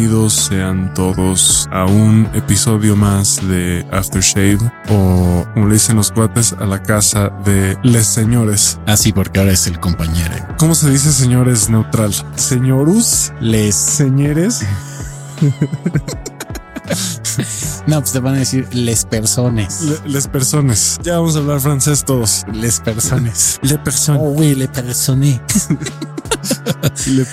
[0.00, 6.54] bienvenidos sean todos a un episodio más de Aftershave o como le dicen los cuates
[6.54, 8.78] a la casa de les señores.
[8.86, 10.34] Así porque ahora es el compañero.
[10.58, 12.14] ¿Cómo se dice señores neutral?
[12.34, 13.74] Señorus, Les.
[13.74, 14.64] señores.
[17.86, 19.82] No, pues te van a decir les personas.
[19.82, 20.98] Le- les personas.
[21.02, 22.44] Ya vamos a hablar francés todos.
[22.52, 23.58] Les personas.
[23.62, 24.20] Le personas.
[24.22, 25.40] Oh, oui, les personas.
[27.06, 27.26] Le.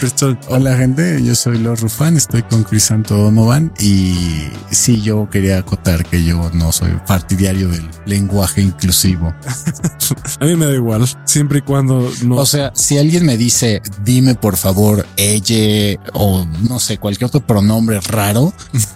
[0.49, 6.03] Hola gente, yo soy Lord Rufán, estoy con Crisanto Donovan y sí, yo quería acotar
[6.05, 9.33] que yo no soy partidario del lenguaje inclusivo.
[10.39, 12.35] A mí me da igual, siempre y cuando no.
[12.35, 17.45] O sea, si alguien me dice, dime por favor ella o no sé, cualquier otro
[17.45, 18.53] pronombre raro,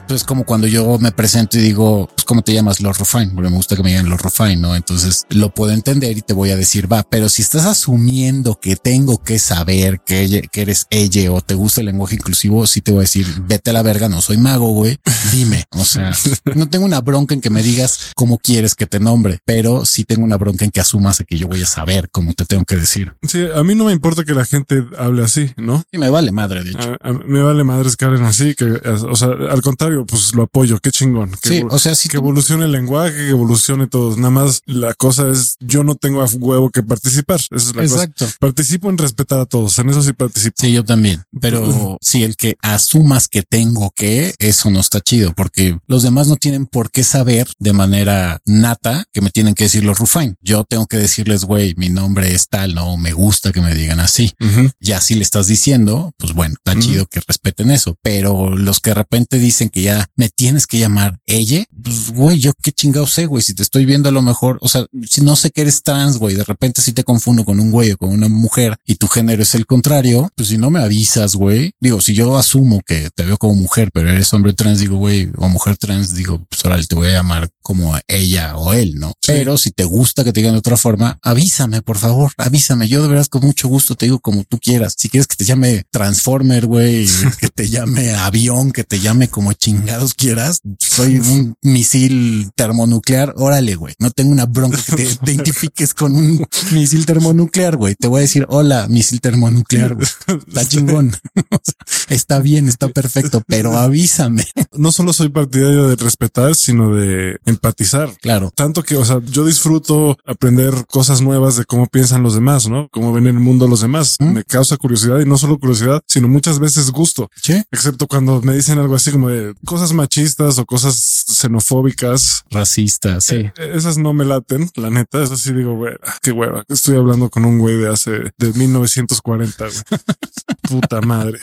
[0.08, 3.50] pues como cuando yo me presento y digo, pues cómo te llamas Lord Rufine, porque
[3.50, 4.76] me gusta que me digan Lord Rufine, ¿no?
[4.76, 8.76] Entonces lo puedo entender y te voy a decir, va, pero si estás asumiendo que
[8.76, 12.82] tengo que saber que, ella- que eres ella o te gusta el lenguaje inclusivo, sí
[12.82, 14.98] te voy a decir, vete a la verga, no soy mago, güey,
[15.32, 15.66] dime.
[15.72, 16.12] O sea,
[16.56, 20.04] no tengo una bronca en que me digas cómo quieres que te nombre, pero sí
[20.06, 22.76] tengo una bronca en que asumas que yo voy a saber cómo te tengo que
[22.78, 23.14] decir.
[23.24, 25.84] sí, a mí no me importa que la gente hable así, ¿no?
[25.92, 26.96] Y me vale madre, de hecho.
[27.02, 30.44] A- a- me vale madres que hablen así, que, o sea, al contrario, pues lo
[30.44, 31.31] apoyo, qué chingón.
[31.42, 34.16] Que, Sí, evol- o sea, si que tú- evolucione el lenguaje, que evolucione todo.
[34.18, 37.40] Nada más la cosa es, yo no tengo a huevo que participar.
[37.40, 38.26] Esa es la Exacto.
[38.26, 38.38] cosa.
[38.40, 40.56] Participo en respetar a todos, en eso sí participo.
[40.60, 41.24] Sí, yo también.
[41.40, 46.28] Pero si el que asumas que tengo que, eso no está chido, porque los demás
[46.28, 50.36] no tienen por qué saber de manera nata que me tienen que decir los Rufine.
[50.42, 54.00] Yo tengo que decirles, güey, mi nombre es tal, no me gusta que me digan
[54.00, 54.34] así.
[54.80, 57.96] Ya si le estás diciendo, pues bueno, está chido que respeten eso.
[58.02, 62.40] Pero los que de repente dicen que ya me tienes que llamar ella, pues güey,
[62.40, 63.42] yo qué chingado sé, güey.
[63.42, 66.18] Si te estoy viendo a lo mejor, o sea, si no sé que eres trans,
[66.18, 69.08] güey, de repente si te confundo con un güey o con una mujer y tu
[69.08, 73.10] género es el contrario, pues si no me avisas, güey, digo, si yo asumo que
[73.16, 76.64] te veo como mujer, pero eres hombre trans, digo, güey, o mujer trans, digo, pues
[76.66, 79.10] ahora te voy a llamar como ella o él, ¿no?
[79.22, 79.32] Sí.
[79.34, 82.88] Pero si te gusta que te digan de otra forma, avísame, por favor, avísame.
[82.88, 84.96] Yo de veras con mucho gusto te digo como tú quieras.
[84.98, 87.08] Si quieres que te llame Transformer, güey,
[87.40, 93.76] que te llame avión, que te llame como chingados quieras, soy un misil termonuclear, órale,
[93.76, 93.94] güey.
[94.00, 97.96] No tengo una bronca que te, identifiques con un misil termonuclear, güey.
[97.96, 100.08] Te voy a decir, hola, misil termonuclear, güey.
[100.48, 101.12] Está chingón.
[102.10, 104.46] Está bien, está perfecto, pero avísame.
[104.74, 108.14] No solo soy partidario de respetar, sino de empatizar.
[108.22, 108.52] Claro.
[108.54, 112.90] Tanto que, o sea, yo disfruto aprender cosas nuevas de cómo piensan los demás, ¿no?
[112.92, 114.18] Cómo ven el mundo los demás.
[114.20, 114.34] ¿Mm?
[114.34, 117.30] Me causa curiosidad y no solo curiosidad, sino muchas veces gusto.
[117.42, 117.62] Sí.
[117.72, 122.44] Excepto cuando me dicen algo así como de cosas machistas o cosas xenofóbicas.
[122.52, 123.36] Racista, sí.
[123.36, 125.22] Eh, Esas no me laten, la neta.
[125.24, 126.64] Eso sí digo, güey, ah, qué hueva.
[126.70, 129.66] Estoy hablando con un güey de hace, de 1940.
[129.66, 129.78] güey.
[130.62, 131.40] Puta madre.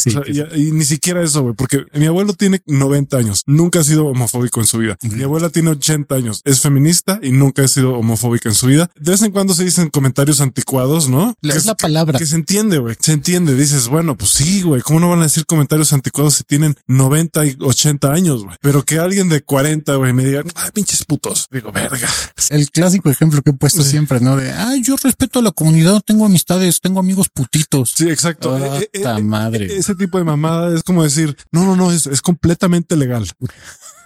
[0.00, 3.16] Sí, O sea, que- y, y ni siquiera eso, güey, porque mi abuelo tiene 90
[3.18, 4.96] años, nunca ha sido homofóbico en su vida.
[5.02, 8.90] Mi abuela tiene 80 años, es feminista y nunca ha sido homofóbica en su vida.
[8.98, 11.34] De vez en cuando se dicen comentarios anticuados, ¿no?
[11.40, 12.18] La- Que es la palabra.
[12.18, 12.96] Que se entiende, güey.
[13.00, 13.54] Se entiende.
[13.54, 14.80] Dices, bueno, pues sí, güey.
[14.82, 18.56] ¿Cómo no van a decir comentarios anticuados si tienen 90 y 80 años, güey?
[18.60, 21.46] Pero que alguien de 40, güey, me diga, ay, pinches putos.
[21.50, 22.08] Digo, verga.
[22.50, 24.36] El clásico ejemplo que he puesto siempre, ¿no?
[24.36, 27.92] De, ay, yo respeto a la comunidad, tengo amistades, tengo amigos putitos.
[27.96, 28.54] Sí, exacto.
[28.54, 29.66] Ah, Eh, eh, ta eh, madre.
[29.66, 33.28] eh, Ese tipo de mamada es como decir, no, no, no, es, es completamente legal.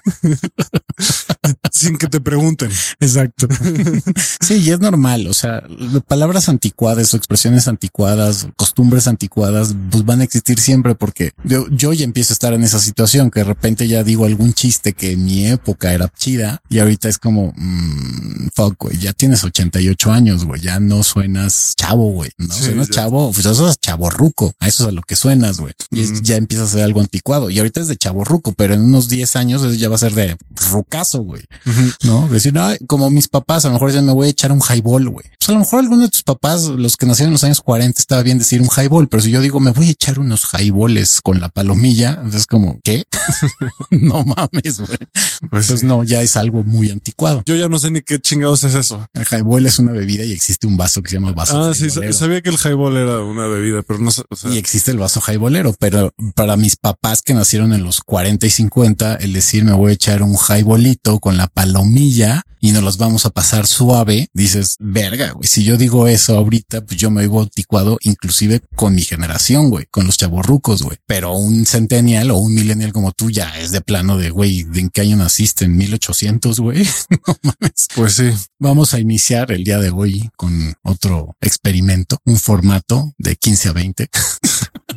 [1.73, 2.71] Sin que te pregunten.
[3.01, 3.49] Exacto.
[4.41, 5.27] sí, y es normal.
[5.27, 5.63] O sea,
[6.07, 11.93] palabras anticuadas o expresiones anticuadas, costumbres anticuadas, pues van a existir siempre porque yo, yo
[11.93, 15.13] ya empiezo a estar en esa situación que de repente ya digo algún chiste que
[15.13, 20.13] en mi época era chida y ahorita es como, mmm, fuck, güey, ya tienes 88
[20.13, 22.95] años, güey, ya no suenas chavo, güey, no Sí, suenas ya.
[22.95, 25.75] chavo, pues eso es chavo ruco, a eso es a lo que suenas, güey.
[25.91, 28.83] Y ya empieza a ser algo anticuado y ahorita es de chavo ruco, pero en
[28.83, 30.37] unos 10 años eso ya va a ser de
[30.71, 31.43] rucazo, güey.
[32.05, 32.29] ¿no?
[32.29, 35.09] Decir, "Ay, como mis papás, a lo mejor ya me voy a echar un highball,
[35.09, 35.27] güey.
[35.39, 38.01] Pues a lo mejor alguno de tus papás, los que nacieron en los años 40,
[38.01, 41.21] estaba bien decir un highball, pero si yo digo, me voy a echar unos highballs
[41.21, 43.05] con la palomilla, entonces como, ¿qué?
[43.91, 44.99] no mames, güey.
[45.51, 47.43] Pues Entonces no, ya es algo muy anticuado.
[47.47, 49.07] Yo ya no sé ni qué chingados es eso.
[49.13, 51.89] El highball es una bebida y existe un vaso que se llama vaso Ah, sí,
[51.91, 54.99] sabía que el highball era una bebida, pero no sé, o sea, Y existe el
[54.99, 59.65] vaso highballero, pero para mis papás que nacieron en los 40 y 50, el decir
[59.65, 63.67] me voy a echar un highballito con la palomilla y nos los vamos a pasar
[63.67, 65.47] suave, dices, verga, güey.
[65.47, 69.85] Si yo digo eso ahorita, pues yo me oigo anticuado, inclusive con mi generación, güey,
[69.91, 70.97] con los chavorrucos, güey.
[71.05, 74.81] Pero un centennial o un millennial como tú ya es de plano de, güey, ¿de
[74.81, 75.67] en qué año naciste?
[75.67, 76.85] En 1800, güey.
[77.11, 77.87] no mames.
[77.95, 78.31] pues sí.
[78.59, 83.73] Vamos a iniciar el día de hoy con otro experimento, un formato de 15 a
[83.73, 84.09] 20.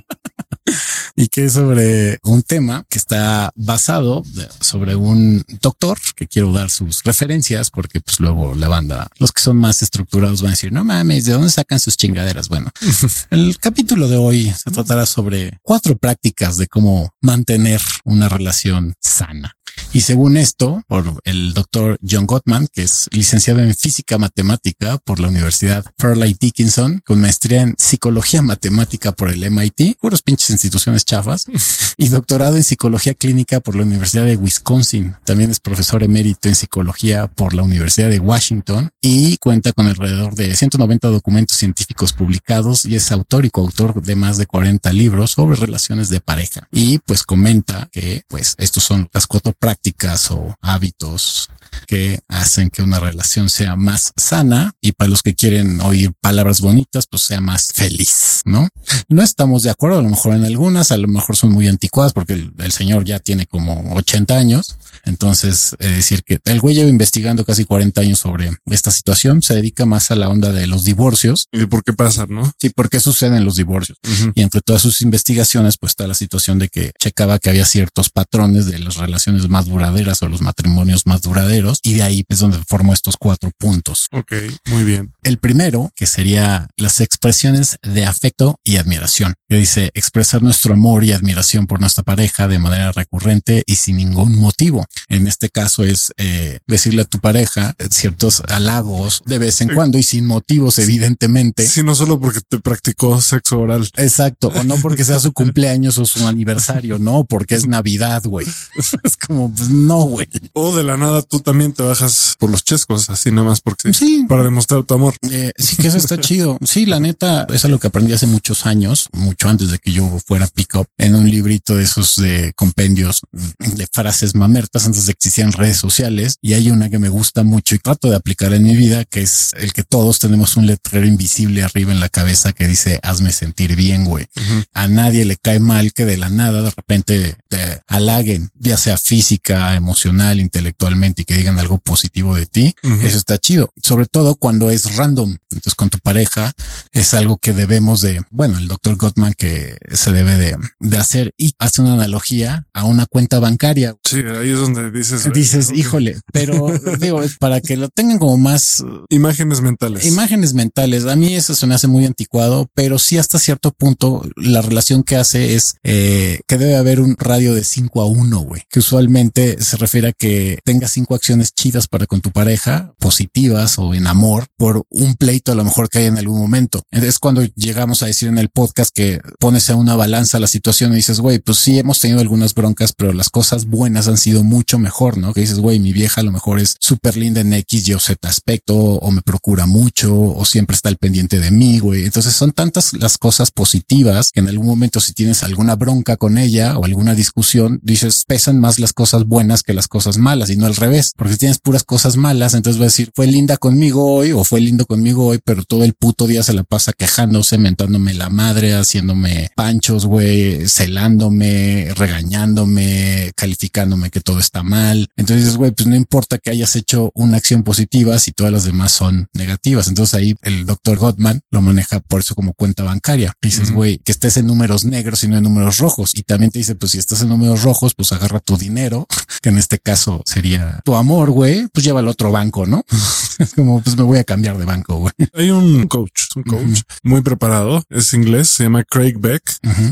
[1.17, 4.23] y que es sobre un tema que está basado
[4.61, 9.41] sobre un doctor que quiero dar sus referencias porque pues luego la banda, los que
[9.41, 12.49] son más estructurados van a decir, no mames, ¿de dónde sacan sus chingaderas?
[12.49, 12.71] Bueno,
[13.31, 19.57] el capítulo de hoy se tratará sobre cuatro prácticas de cómo mantener una relación sana.
[19.93, 25.19] Y según esto, por el doctor John Gottman, que es licenciado en física matemática por
[25.19, 31.05] la Universidad Fairleigh Dickinson, con maestría en psicología matemática por el MIT, puras pinches instituciones
[31.07, 31.45] chafas,
[31.97, 35.15] y doctorado en psicología clínica por la Universidad de Wisconsin.
[35.23, 40.35] También es profesor emérito en psicología por la Universidad de Washington y cuenta con alrededor
[40.35, 45.31] de 190 documentos científicos publicados y es autor y coautor de más de 40 libros
[45.31, 46.67] sobre relaciones de pareja.
[46.71, 51.49] Y pues comenta que pues estos son las cuatro prácticas o hábitos
[51.87, 56.61] que hacen que una relación sea más sana y para los que quieren oír palabras
[56.61, 58.67] bonitas, pues sea más feliz, ¿no?
[59.09, 62.13] No estamos de acuerdo, a lo mejor en algunas, a lo mejor son muy anticuadas
[62.13, 64.77] porque el, señor ya tiene como 80 años.
[65.05, 69.55] Entonces, es decir que el güey lleva investigando casi 40 años sobre esta situación, se
[69.55, 71.47] dedica más a la onda de los divorcios.
[71.51, 72.51] ¿Y por qué pasa, no?
[72.59, 73.97] Sí, por qué suceden los divorcios.
[74.35, 78.09] Y entre todas sus investigaciones, pues está la situación de que checaba que había ciertos
[78.09, 81.79] patrones de las relaciones más duraderas o los matrimonios más duraderos.
[81.83, 84.07] Y de ahí es donde formó estos cuatro puntos.
[84.11, 84.33] Ok,
[84.65, 85.13] muy bien.
[85.23, 90.86] El primero, que sería las expresiones de afecto y admiración, que dice expresar nuestro amor
[91.03, 94.85] y admiración por nuestra pareja de manera recurrente y sin ningún motivo.
[95.09, 99.97] En este caso es eh, decirle a tu pareja ciertos halagos de vez en cuando
[99.97, 101.67] y sin motivos, evidentemente.
[101.67, 103.89] Sí, no solo porque te practicó sexo oral.
[103.97, 104.47] Exacto.
[104.55, 108.47] O no porque sea su cumpleaños o su aniversario, no, porque es Navidad, güey.
[109.03, 110.27] Es como, pues no, güey.
[110.53, 113.93] O de la nada tú también te bajas por los chescos, así nada más porque
[113.93, 115.15] sí, para demostrar tu amor.
[115.29, 116.57] Eh, sí que eso está chido.
[116.63, 120.19] Sí, la neta, es lo que aprendí hace muchos años, mucho antes de que yo
[120.25, 123.21] fuera pick en un librito de esos de compendios
[123.59, 126.37] de frases mamertas antes de que existieran redes sociales.
[126.41, 129.21] Y hay una que me gusta mucho y trato de aplicar en mi vida, que
[129.21, 133.31] es el que todos tenemos un letrero invisible arriba en la cabeza que dice hazme
[133.31, 134.27] sentir bien, güey.
[134.73, 138.97] A nadie le cae mal que de la nada de repente te halaguen, ya sea
[138.97, 142.75] física, emocional, intelectualmente y que digan algo positivo de ti.
[143.01, 143.71] Eso está chido.
[143.81, 145.37] Sobre todo cuando es random.
[145.51, 146.51] Entonces con tu pareja
[146.91, 151.33] es algo que debemos de, bueno, el doctor Gottman que se debe de, de hacer
[151.37, 153.95] y hace una analogía a una cuenta bancaria.
[154.03, 156.67] Sí, ahí es donde dices, dices, híjole, pero
[156.99, 161.05] digo, para que lo tengan como más imágenes mentales, imágenes mentales.
[161.05, 165.03] A mí eso se me hace muy anticuado, pero sí hasta cierto punto la relación
[165.03, 168.79] que hace es eh, que debe haber un radio de 5 a 1, güey, que
[168.79, 173.93] usualmente se refiere a que tengas cinco acciones chidas para con tu pareja, positivas o
[173.93, 176.83] en amor, por un pleito a lo mejor que hay en algún momento.
[176.91, 180.97] Es cuando llegamos a decir en el podcast que pones a una balanza situación y
[180.97, 184.79] dices, güey, pues sí hemos tenido algunas broncas, pero las cosas buenas han sido mucho
[184.79, 185.33] mejor, ¿no?
[185.33, 187.99] Que dices, güey, mi vieja a lo mejor es súper linda en X, Y o
[187.99, 192.05] Z aspecto, o me procura mucho, o siempre está al pendiente de mí, güey.
[192.05, 196.37] Entonces son tantas las cosas positivas que en algún momento si tienes alguna bronca con
[196.37, 200.55] ella o alguna discusión, dices, pesan más las cosas buenas que las cosas malas y
[200.55, 203.57] no al revés, porque si tienes puras cosas malas, entonces va a decir, fue linda
[203.57, 206.93] conmigo hoy o fue lindo conmigo hoy, pero todo el puto día se la pasa
[206.93, 210.36] quejándose, mentándome la madre, haciéndome panchos, güey,
[210.67, 215.07] celándome, regañándome, calificándome que todo está mal.
[215.15, 218.91] Entonces, güey, pues no importa que hayas hecho una acción positiva si todas las demás
[218.91, 219.87] son negativas.
[219.87, 223.33] Entonces ahí el doctor Gottman lo maneja por eso como cuenta bancaria.
[223.41, 226.13] Dices, güey, que estés en números negros y no en números rojos.
[226.15, 229.07] Y también te dice, pues si estás en números rojos, pues agarra tu dinero,
[229.41, 232.83] que en este caso sería tu amor, güey, pues lleva al otro banco, ¿no?
[233.39, 235.13] es como, pues me voy a cambiar de banco, güey.
[235.33, 239.43] Hay un coach, un coach muy preparado, es inglés, se llama Craig Beck,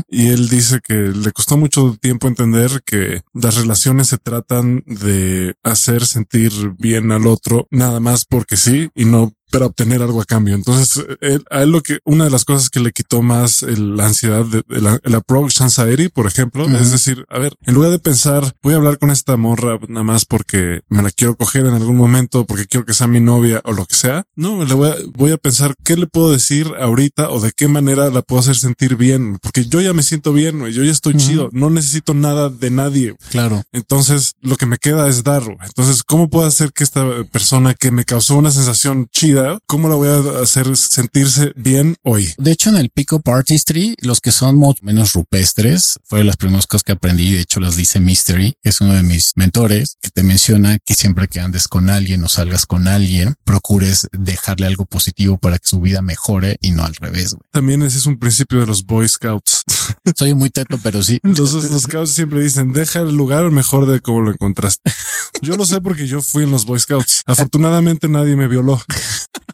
[0.08, 5.54] y él dice que le costó mucho tiempo entender que las relaciones se tratan de
[5.62, 10.24] hacer sentir bien al otro nada más porque sí y no para obtener algo a
[10.24, 10.54] cambio.
[10.54, 11.04] Entonces,
[11.50, 14.62] a él lo que, una de las cosas que le quitó más la ansiedad de,
[15.02, 18.76] el approach anxiety, por ejemplo, es decir, a ver, en lugar de pensar, voy a
[18.76, 22.66] hablar con esta morra nada más porque me la quiero coger en algún momento, porque
[22.66, 24.24] quiero que sea mi novia o lo que sea.
[24.34, 27.68] No, le voy a, voy a pensar qué le puedo decir ahorita o de qué
[27.68, 31.16] manera la puedo hacer sentir bien, porque yo ya me siento bien, yo ya estoy
[31.16, 33.16] chido, no necesito nada de nadie.
[33.30, 33.62] Claro.
[33.72, 35.42] Entonces, lo que me queda es dar.
[35.64, 39.35] Entonces, ¿cómo puedo hacer que esta persona que me causó una sensación chida
[39.66, 42.32] ¿cómo la voy a hacer sentirse bien hoy?
[42.38, 46.84] De hecho, en el Pico Artistry, los que son menos rupestres, fue las primeras cosas
[46.84, 47.32] que aprendí.
[47.32, 50.94] De hecho, las dice Mystery, que es uno de mis mentores, que te menciona que
[50.94, 55.68] siempre que andes con alguien o salgas con alguien, procures dejarle algo positivo para que
[55.68, 57.36] su vida mejore y no al revés.
[57.50, 59.64] También ese es un principio de los Boy Scouts.
[60.16, 61.20] Soy muy teto, pero sí.
[61.22, 64.90] Entonces los scouts siempre dicen, deja el lugar mejor de cómo lo encontraste.
[65.42, 67.22] Yo lo sé porque yo fui en los Boy Scouts.
[67.26, 68.80] Afortunadamente nadie me violó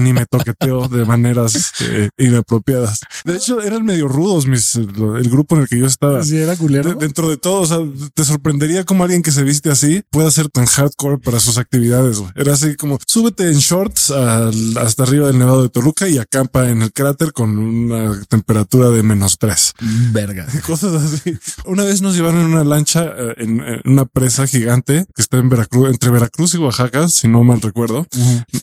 [0.00, 3.00] ni me toqueteó de maneras eh, inapropiadas.
[3.24, 6.24] De hecho, eran medio rudos mis, el grupo en el que yo estaba.
[6.24, 6.94] Sí, era culero.
[6.94, 7.78] dentro de todo, o sea,
[8.14, 12.22] te sorprendería como alguien que se viste así pueda ser tan hardcore para sus actividades.
[12.34, 16.82] Era así como súbete en shorts hasta arriba del Nevado de Toluca y acampa en
[16.82, 19.74] el cráter con una temperatura de menos tres.
[20.12, 20.46] Verga.
[20.66, 21.38] Cosas así.
[21.64, 25.48] Una vez nos llevaron en una lancha eh, en, una presa gigante que está en
[25.48, 28.06] Veracruz, entre Veracruz y Oaxaca, si no mal recuerdo.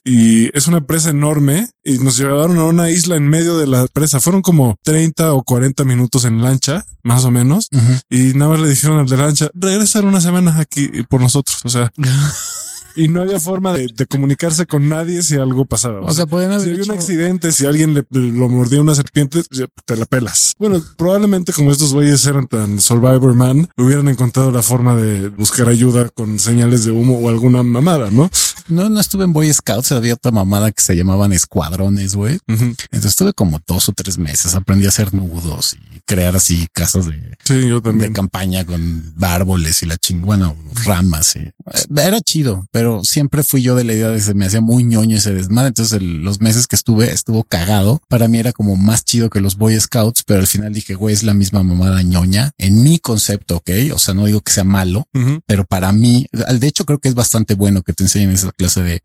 [0.04, 3.88] Y es una presa enorme y nos llevaron a una isla en medio de la
[3.88, 4.20] presa.
[4.20, 7.70] Fueron como 30 o 40 minutos en lancha, más o menos.
[8.10, 11.60] Y nada más le dijeron al de lancha, regresar una semana aquí por nosotros.
[11.64, 11.92] O sea,
[12.96, 16.02] y no había forma de, comunicarse con nadie si algo pasaba.
[16.02, 19.44] O, sea, pueden haber si había un accidente, si alguien le, lo mordía una serpiente,
[19.86, 20.54] te la pelas.
[20.60, 25.70] Bueno, probablemente como estos güeyes eran tan Survivor Man, hubieran encontrado la forma de buscar
[25.70, 28.30] ayuda con señales de humo o alguna mamada, ¿no?
[28.68, 32.40] No, no estuve en Boy Scouts, había otra mamada que se llamaban escuadrones, güey.
[32.48, 37.06] Entonces estuve como dos o tres meses, aprendí a hacer nudos y crear así casas
[37.06, 38.12] de, sí, yo también.
[38.12, 40.56] de campaña con árboles y la ching, bueno,
[40.86, 41.36] ramas.
[41.36, 41.52] Y,
[41.96, 44.84] era chido, pero siempre fui yo de la idea de que se me hacía muy
[44.84, 45.70] ñoño ese desmadre.
[45.70, 48.02] Entonces los meses que estuve estuvo cagado.
[48.08, 51.14] Para mí era como más chido que los Boy Scouts, pero al final dije, güey,
[51.14, 53.70] es la misma mamada ñoña en mi concepto, ok?
[53.94, 55.08] O sea, no digo que sea malo,
[55.46, 58.84] pero para mí, de hecho creo que es bastante bueno que te enseñen esa clase
[58.84, 59.02] de,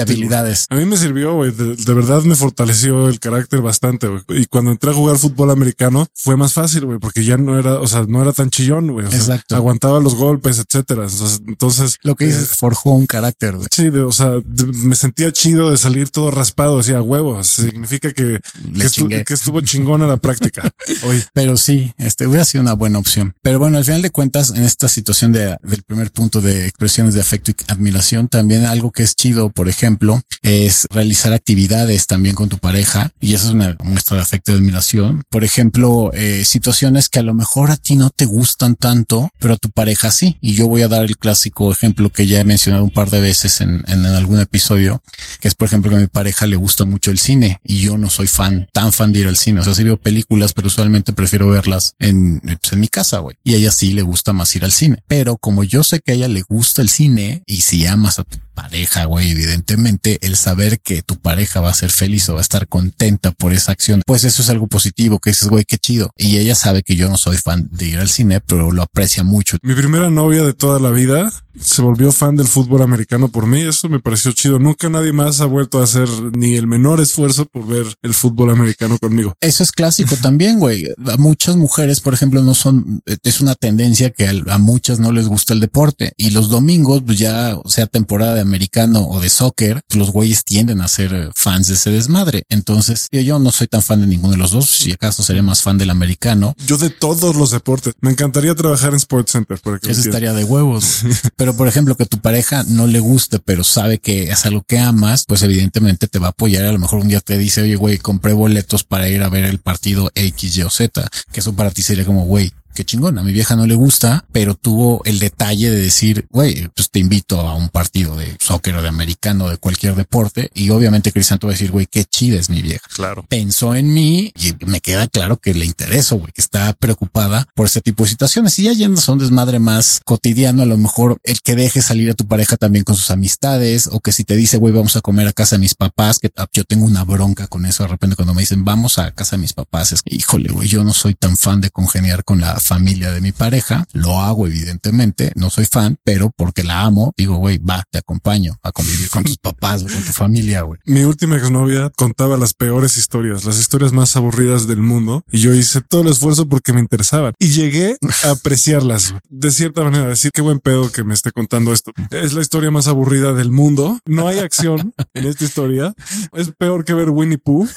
[0.00, 0.66] habilidades.
[0.70, 1.50] A mí me sirvió, güey.
[1.50, 4.22] De, verdad me fortaleció el carácter bastante, güey.
[4.28, 7.80] Y cuando entré a jugar fútbol americano fue más fácil, güey, porque ya no era,
[7.80, 9.06] o sea, no era tan chillón, güey.
[9.06, 9.56] Exacto.
[9.56, 11.06] aguantaba los golpes, etcétera.
[11.46, 13.68] Entonces, lo que dices, eh, forjó un carácter, güey.
[13.70, 14.32] Sí, o sea,
[14.74, 17.46] me sentía chido de salir todo raspado, decía huevos.
[17.46, 18.40] Significa que,
[18.78, 20.70] que, estuvo, chingona la práctica
[21.04, 21.22] hoy.
[21.32, 23.34] Pero sí, este hubiera sido una buena opción.
[23.42, 27.14] Pero bueno, al final de cuentas, en esta situación de, del primer punto de expresiones
[27.14, 32.34] de afecto y admiración, también algo que es chido, por ejemplo, es realizar actividades también
[32.34, 35.22] con tu pareja y eso es una muestra de afecto y admiración.
[35.30, 39.54] Por ejemplo, eh, situaciones que a lo mejor a ti no te gustan tanto, pero
[39.54, 40.36] a tu pareja sí.
[40.40, 43.20] Y yo voy a dar el clásico ejemplo que ya he mencionado un par de
[43.20, 45.02] veces en, algún episodio,
[45.40, 47.98] que es por ejemplo que a mi pareja le gusta mucho el cine y yo
[47.98, 49.60] no soy fan, tan fan de ir al cine.
[49.60, 53.36] O sea, sí veo películas, pero usualmente prefiero verlas en, pues, en mi casa, güey.
[53.42, 55.02] Y a ella sí le gusta más ir al cine.
[55.06, 58.24] Pero como yo sé que a ella le gusta el cine y si amas a
[58.24, 62.40] tu pareja, güey, evidentemente el saber que tu pareja va a ser feliz o va
[62.40, 65.76] a estar contenta por esa acción, pues eso es algo positivo, que dices, güey, qué
[65.76, 66.10] chido.
[66.16, 69.22] Y ella sabe que yo no soy fan de ir al cine, pero lo aprecia
[69.22, 69.58] mucho.
[69.62, 73.62] Mi primera novia de toda la vida se volvió fan del fútbol americano por mí.
[73.62, 74.58] Eso me pareció chido.
[74.58, 78.50] Nunca nadie más ha vuelto a hacer ni el menor esfuerzo por ver el fútbol
[78.50, 79.34] americano conmigo.
[79.40, 80.86] Eso es clásico también, güey.
[81.06, 85.28] A muchas mujeres, por ejemplo, no son, es una tendencia que a muchas no les
[85.28, 89.82] gusta el deporte y los domingos, pues ya sea temporada de americano o de soccer,
[89.94, 92.44] los güeyes tienden a ser fans de ese desmadre.
[92.48, 94.70] Entonces yo no soy tan fan de ninguno de los dos.
[94.70, 96.54] Si acaso sería más fan del americano.
[96.66, 97.94] Yo de todos los deportes.
[98.00, 99.60] Me encantaría trabajar en Sports Center.
[99.82, 101.02] Eso estaría de huevos.
[101.36, 104.78] Pero por ejemplo, que tu pareja no le guste, pero sabe que es algo que
[104.78, 106.64] amas, pues evidentemente te va a apoyar.
[106.64, 109.44] A lo mejor un día te dice, oye, güey, compré boletos para ir a ver
[109.44, 113.18] el partido X, Y o Z, que eso para ti sería como, güey, qué chingón.
[113.18, 117.00] A mi vieja no le gusta, pero tuvo el detalle de decir, güey, pues te
[117.00, 120.50] invito a un partido de soccer o de americano, de cualquier deporte.
[120.54, 122.86] Y obviamente Cristian te va a decir, güey, qué chida es mi vieja.
[122.94, 123.24] Claro.
[123.28, 127.66] Pensó en mí y me queda claro que le intereso, güey, que está preocupada por
[127.66, 128.58] este tipo de situaciones.
[128.58, 132.10] Y ya yendo a un desmadre más cotidiano, a lo mejor el que deje salir
[132.10, 135.00] a tu pareja también con sus amistades o que si te dice, güey, vamos a
[135.00, 138.16] comer a casa de mis papás, que yo tengo una bronca con eso de repente
[138.16, 140.92] cuando me dicen, vamos a casa de mis papás, es que, híjole, güey, yo no
[140.92, 143.86] soy tan fan de congeniar con la familia de mi pareja.
[143.92, 145.32] Lo hago, evidentemente.
[145.34, 149.24] No soy fan, pero porque la amo, digo, güey, va, te acompaño a convivir con
[149.24, 150.80] tus papás o con tu familia, güey.
[150.84, 155.24] Mi última exnovia contaba las peores historias, las historias más aburridas del mundo.
[155.30, 159.82] Y yo hice todo el esfuerzo porque me interesaban y llegué a apreciarlas de cierta
[159.82, 161.92] manera, decir qué buen pedo que me esté contando esto.
[162.10, 163.98] Es la historia más aburrida del mundo.
[164.04, 165.94] No hay acción en esta historia.
[166.32, 167.68] Es peor que ver Winnie Pooh.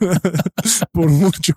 [0.92, 1.54] por mucho.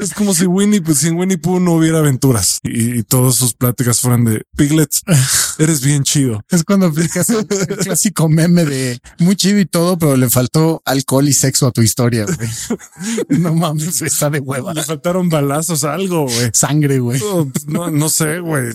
[0.00, 4.00] Es como si Winnie, pues sin Winnie Pooh no hubiera aventuras y, todas sus pláticas
[4.00, 5.02] fueran de Piglets.
[5.58, 6.42] Eres bien chido.
[6.50, 7.46] Es cuando aplicas el
[7.78, 11.82] clásico meme de muy chido y todo, pero le faltó alcohol y sexo a tu
[11.82, 12.26] historia.
[13.28, 14.74] No mames, está de hueva.
[14.74, 16.50] Le faltaron balazos, algo, güey.
[16.52, 17.20] Sangre, güey.
[17.66, 18.72] No, no, sé, güey.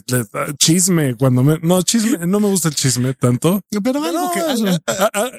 [0.57, 4.41] Chisme cuando me, no chisme, no me gusta el chisme tanto, pero algo que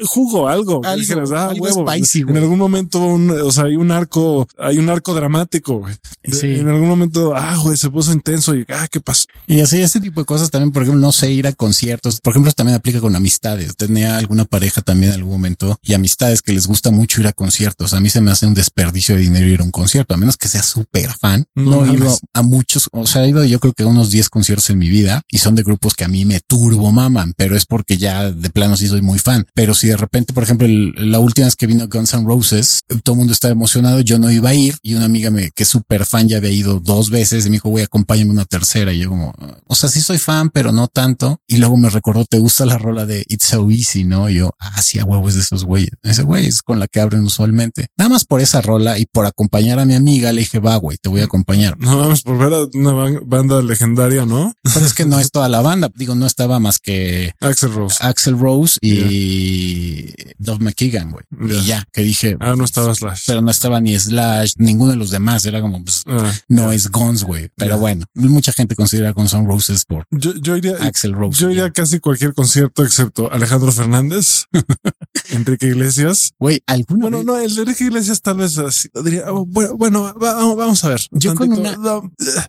[0.06, 0.80] jugo, algo.
[0.84, 5.78] Algo, ah, En algún momento un, o sea, hay un arco, hay un arco dramático,
[5.78, 5.94] güey.
[6.24, 6.56] Sí.
[6.56, 9.26] En algún momento, ah, güey, se puso intenso y, ah, ¿qué pasó?
[9.46, 12.32] Y así, ese tipo de cosas también, por ejemplo, no sé, ir a conciertos, por
[12.32, 13.76] ejemplo, también aplica con amistades.
[13.76, 17.32] Tenía alguna pareja también en algún momento y amistades que les gusta mucho ir a
[17.32, 17.94] conciertos.
[17.94, 20.36] A mí se me hace un desperdicio de dinero ir a un concierto, a menos
[20.36, 21.46] que sea súper fan.
[21.54, 24.28] No, he ido a muchos, o sea, he ido yo creo que a unos 10
[24.28, 27.56] conciertos en mi vida y son de grupos que a mí me turbo maman, pero
[27.56, 29.46] es porque ya de plano sí soy muy fan.
[29.54, 33.14] Pero si de repente, por ejemplo, la última vez que vino Guns N' Roses, todo
[33.14, 35.68] el mundo estaba emocionado, yo no iba a ir y una amiga me, que es
[35.68, 38.92] súper fan ya había ido dos veces y me dijo, güey, acompáñame una tercera.
[38.92, 39.34] Y yo como,
[39.66, 41.40] o sea, sí soy fan, pero no tanto.
[41.46, 44.28] Y luego me recordó, te gusta la rola de It's So Easy, ¿no?
[44.30, 45.90] Y yo, ah, sí, a huevos de esos güeyes.
[46.02, 47.88] Ese güey es con la que abren usualmente.
[47.96, 50.98] Nada más por esa rola y por acompañar a mi amiga, le dije, va, güey,
[50.98, 51.78] te voy a acompañar.
[51.78, 54.52] No vamos por ver a una banda legendaria, ¿no?
[54.62, 55.90] Pero es que no es toda la banda.
[55.94, 61.24] Digo, no estaba más que Axel Rose, Axel Rose y Dove McKeegan, güey.
[61.40, 62.36] Y ya, que dije.
[62.40, 63.24] Ah, no estaba Slash.
[63.26, 65.44] Pero no estaba ni Slash, ninguno de los demás.
[65.46, 67.50] Era como, pues, ah, no es Guns, güey.
[67.56, 71.40] Pero bueno, mucha gente considera Guns N' Roses por yo, yo iría, Axel Rose.
[71.40, 74.46] Yo iría a casi cualquier concierto excepto Alejandro Fernández,
[75.30, 76.32] Enrique Iglesias.
[76.38, 78.88] Güey, alguna Bueno, no, el de Enrique Iglesias tal vez así.
[79.04, 81.00] Diría, oh, bueno, bueno vamos a ver.
[81.10, 81.76] Yo con una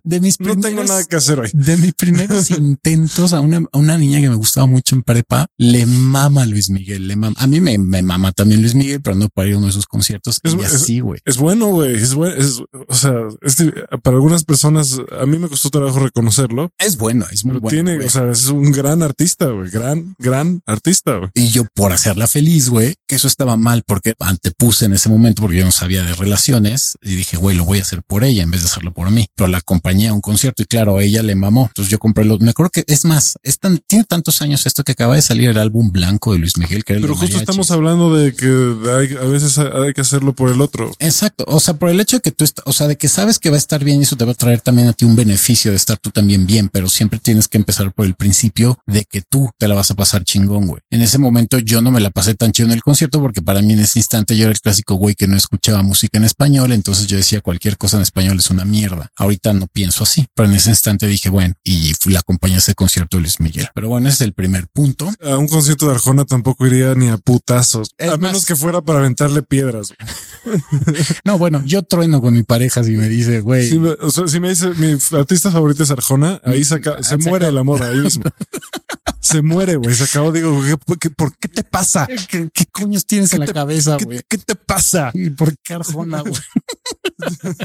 [0.04, 1.50] de mis no tengo nada que hacer hoy.
[1.54, 5.48] De mis primeros intentos a una, a una niña que me gustaba mucho en prepa,
[5.58, 7.36] le mama Luis Miguel, le mama.
[7.40, 9.74] A mí me, me mama también Luis Miguel, pero no para ir a uno de
[9.74, 10.19] sus conciertos.
[10.26, 11.20] Es, y así, güey.
[11.26, 11.96] Es, bueno, güey.
[11.96, 12.36] Es bueno.
[12.36, 13.72] Es, o sea, este,
[14.04, 16.72] para algunas personas, a mí me costó trabajo reconocerlo.
[16.78, 17.76] Es bueno, es muy bueno.
[17.76, 19.70] Tiene, o sea, es un gran artista, güey.
[19.70, 21.30] Gran, gran artista, güey.
[21.34, 25.42] Y yo por hacerla feliz, güey, que eso estaba mal porque antepuse en ese momento
[25.42, 28.44] porque yo no sabía de relaciones y dije, güey, lo voy a hacer por ella
[28.44, 29.28] en vez de hacerlo por mí.
[29.36, 31.68] Pero la acompañé a un concierto y claro, a ella le mamó.
[31.68, 34.84] Entonces yo compré los, me acuerdo que es más, es tan, tiene tantos años esto
[34.84, 38.16] que acaba de salir el álbum blanco de Luis Miguel, que Pero justo estamos hablando
[38.16, 40.94] de que hay, a veces hay que hacerlo por el otro.
[41.00, 41.44] Exacto.
[41.48, 43.58] O sea, por el hecho de que tú, o sea, de que sabes que va
[43.58, 45.78] a estar bien y eso te va a traer también a ti un beneficio de
[45.78, 49.50] estar tú también bien, pero siempre tienes que empezar por el principio de que tú
[49.58, 50.82] te la vas a pasar chingón, güey.
[50.90, 53.62] En ese momento yo no me la pasé tan chido en el concierto porque para
[53.62, 56.72] mí en ese instante yo era el clásico güey que no escuchaba música en español,
[56.72, 59.10] entonces yo decía cualquier cosa en español es una mierda.
[59.18, 62.60] Ahorita no pienso así, pero en ese instante dije, bueno, y fui la acompañé a
[62.60, 63.68] ese concierto de Luis Miguel.
[63.76, 65.12] Pero bueno, ese es el primer punto.
[65.26, 69.00] A un concierto de Arjona tampoco iría ni a putazos, a menos que fuera para
[69.00, 69.89] aventarle piedras.
[71.26, 73.70] no, bueno, yo trueno con mi pareja si me dice, güey.
[73.70, 77.18] Si me, o sea, si me dice mi artista favorito es Arjona, ahí saca, se
[77.18, 78.24] muere el amor ahí mismo.
[79.20, 79.96] se muere, güey.
[79.96, 80.62] Se acabó, digo,
[81.00, 82.08] ¿qué, por qué te pasa?
[82.08, 84.22] ¿Qué, qué coños tienes en la cabeza, güey?
[84.28, 85.12] ¿qué, te pasa?
[85.14, 86.34] ¿Y por qué Arjona, güey?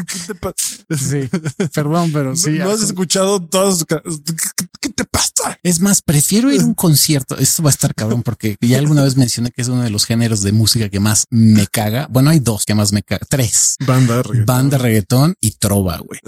[0.07, 0.55] ¿Qué te pasa?
[0.91, 1.29] Sí,
[1.73, 2.51] perdón, pero sí.
[2.59, 3.85] No, has escuchado todos.
[3.85, 3.97] ¿Qué,
[4.81, 5.14] ¿Qué, te pasa?
[5.63, 7.37] Es más, prefiero ir a un concierto.
[7.39, 10.05] Esto va a estar cabrón porque ya alguna vez mencioné que es uno de los
[10.05, 12.07] géneros de música que más me caga.
[12.11, 13.27] Bueno, hay dos que más me caga.
[13.29, 13.77] Tres.
[13.87, 14.47] Banda, reggaetón.
[14.47, 16.21] Banda, reggaetón y trova, güey.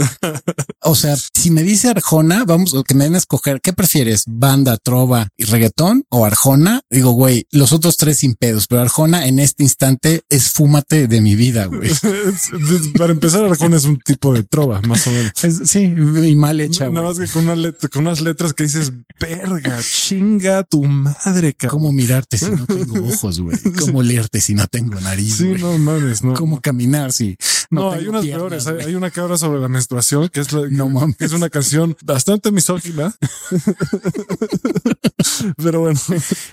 [0.83, 4.25] o sea, si me dice Arjona, vamos, que me den a escoger, ¿qué prefieres?
[4.27, 6.81] Banda, trova y reggaetón o Arjona?
[6.91, 11.21] Digo, güey, los otros tres sin pedos, pero Arjona en este instante es fúmate de
[11.21, 11.91] mi vida, güey.
[12.99, 15.33] Para empezar, Arjona es un tipo de trova, más o menos.
[15.65, 16.89] sí, y mal hecha.
[16.91, 21.81] Nada más que con, una con, unas letras que dices, verga, chinga tu madre, cabrón.
[21.81, 23.59] ¿Cómo mirarte si no tengo ojos, güey?
[23.79, 25.37] ¿Cómo leerte si no tengo nariz?
[25.37, 26.35] Sí, no mames, no.
[26.35, 27.37] ¿Cómo caminar si
[27.71, 28.67] no, hay unas peores?
[28.67, 31.17] Hay, una que habla sobre la menstruación, que es, no, mames.
[31.21, 33.15] es una canción bastante misógina.
[35.57, 36.01] Pero bueno,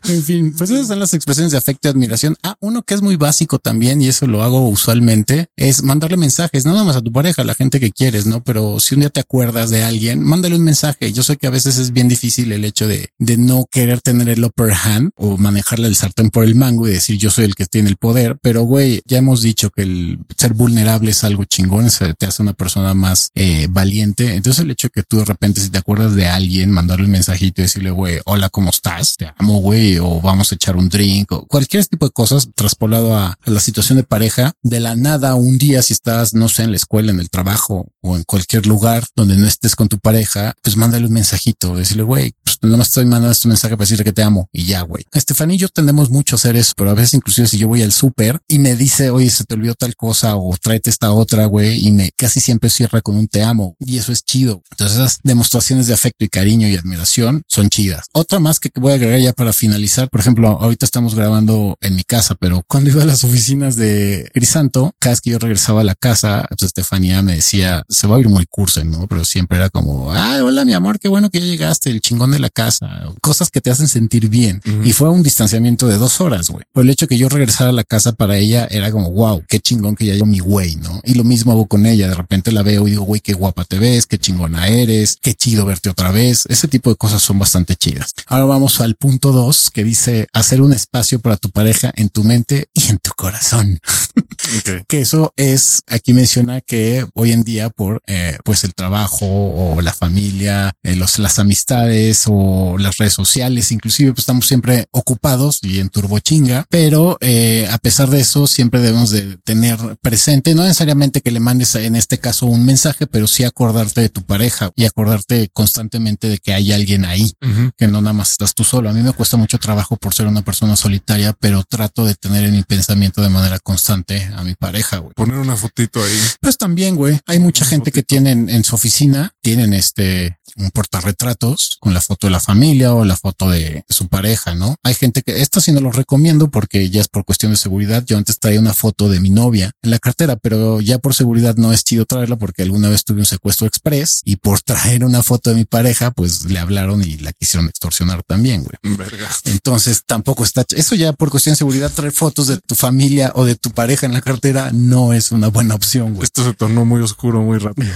[0.06, 2.36] en fin, pues esas son las expresiones de afecto y admiración.
[2.44, 6.66] Ah, uno que es muy básico también, y eso lo hago usualmente, es mandarle mensajes,
[6.66, 8.44] nada más a tu pareja, a la gente que quieres, ¿no?
[8.44, 11.12] Pero si un día te acuerdas de alguien, mándale un mensaje.
[11.14, 14.30] Yo sé que a veces es bien difícil el hecho de, de no querer tener
[14.30, 17.56] el upper hand o manejarle el sartén por el mango y decir yo soy el
[17.56, 21.46] que tiene el poder, pero güey, ya hemos dicho que el ser vulnerable es algo
[21.46, 24.36] chingón, te hace una persona más eh, valiente.
[24.36, 27.12] Entonces el hecho de que tú de repente si te acuerdas de alguien, mandarle un
[27.12, 29.16] mensajito y decirle, güey, hola, ¿cómo estás?
[29.18, 33.16] Te amo, güey, o vamos a echar un drink o cualquier tipo de cosas traspolado
[33.16, 34.54] a, la situación de pareja.
[34.62, 37.88] De la nada, un día si estás, no sé, en la escuela, en el trabajo
[38.02, 42.04] o en cualquier lugar donde no estés con tu pareja, pues mándale un mensajito, decirle,
[42.04, 44.82] güey, pues no me estoy mandando este mensaje para decirle que te amo y ya,
[44.82, 45.06] güey.
[45.12, 47.82] Estefanía y yo tendemos mucho a hacer eso, pero a veces inclusive si yo voy
[47.82, 51.46] al súper y me dice, oye, se te olvidó tal cosa o tráete esta otra,
[51.46, 54.62] güey, y me casi siempre cierra con un te amo y eso es chido.
[54.72, 58.06] Entonces esas demostraciones de afecto y cariño y admiración son chidas.
[58.14, 60.10] Otra más que voy a agregar ya para finalizar.
[60.10, 64.30] Por ejemplo, ahorita estamos grabando en mi casa, pero cuando iba a las oficinas de
[64.34, 68.18] Crisanto, cada vez que yo regresaba a la casa, pues Estefanía me decía, se va
[68.18, 69.08] a ir muy curso, ¿no?
[69.08, 72.32] Pero siempre era como, ay, hola mi amor, qué bueno que ya llegaste, el chingón
[72.32, 74.62] de la casa, cosas que te hacen sentir bien.
[74.84, 76.64] Y fue un distanciamiento de dos horas, güey.
[76.72, 79.60] Por el hecho que yo regresara a la casa para ella era como, wow, qué
[79.60, 81.02] chingón que ya yo mi güey, ¿no?
[81.04, 82.08] Y lo mismo hago con ella.
[82.08, 85.34] De repente la veo y digo, güey, qué guapa te ves, qué chingona eres, qué
[85.34, 86.46] chido verte otra vez.
[86.50, 88.14] Ese tipo de cosas son bastante chidas.
[88.28, 92.24] Ahora vamos al punto dos que dice hacer un espacio para tu pareja en tu
[92.24, 93.80] mente y en tu corazón.
[94.88, 99.82] que eso es, aquí menciona que hoy en día por eh, pues el trabajo o
[99.82, 105.60] la familia, eh, los, las amistades o las redes sociales, inclusive pues estamos siempre ocupados
[105.62, 110.64] y en turbochinga, pero eh, a pesar de eso siempre debemos de tener presente, no
[110.74, 114.72] necesariamente que le mandes en este caso un mensaje, pero sí acordarte de tu pareja
[114.76, 117.32] y acordarte constantemente de que hay alguien ahí,
[117.78, 118.90] que no nada más estás tú solo.
[118.90, 122.44] A mí me cuesta mucho trabajo por ser una persona solitaria, pero trato de tener
[122.46, 125.14] en mi pensamiento de manera constante a mi pareja, güey.
[125.14, 126.20] Poner una fotito ahí.
[126.42, 127.20] Pues también, güey.
[127.28, 132.28] Hay mucha gente que tienen en su oficina, tienen este un portarretratos con la foto
[132.28, 134.76] de la familia o la foto de su pareja, ¿no?
[134.84, 138.04] Hay gente que esto sí no lo recomiendo porque ya es por cuestión de seguridad.
[138.06, 141.56] Yo antes traía una foto de mi novia en la cartera, pero ya por seguridad
[141.56, 145.24] no es chido traerla porque alguna vez tuve un secuestro express y por traer una
[145.24, 148.98] foto de mi pareja, pues le hablaron y la quisieron extorsionar también, güey.
[148.98, 149.30] Verga.
[149.46, 153.46] Entonces tampoco está eso ya por cuestión de seguridad traer fotos de tu familia o
[153.46, 156.24] de tu pareja en la cartera no es una buena opción, güey.
[156.24, 157.92] Esto se tornó muy oscuro muy rápido.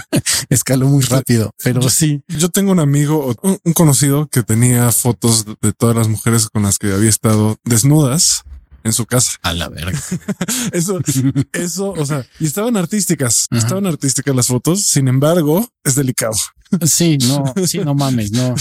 [0.48, 2.22] Escaló muy rápido, pero sí.
[2.28, 6.78] Yo tengo un amigo, un conocido que tenía fotos de todas las mujeres con las
[6.78, 8.44] que había estado desnudas
[8.84, 9.38] en su casa.
[9.42, 9.98] A la verga.
[10.72, 11.00] eso,
[11.52, 14.82] eso, o sea, y estaban artísticas, estaban artísticas las fotos.
[14.82, 16.36] Sin embargo, es delicado.
[16.86, 18.54] Sí, no, sí, no mames, no.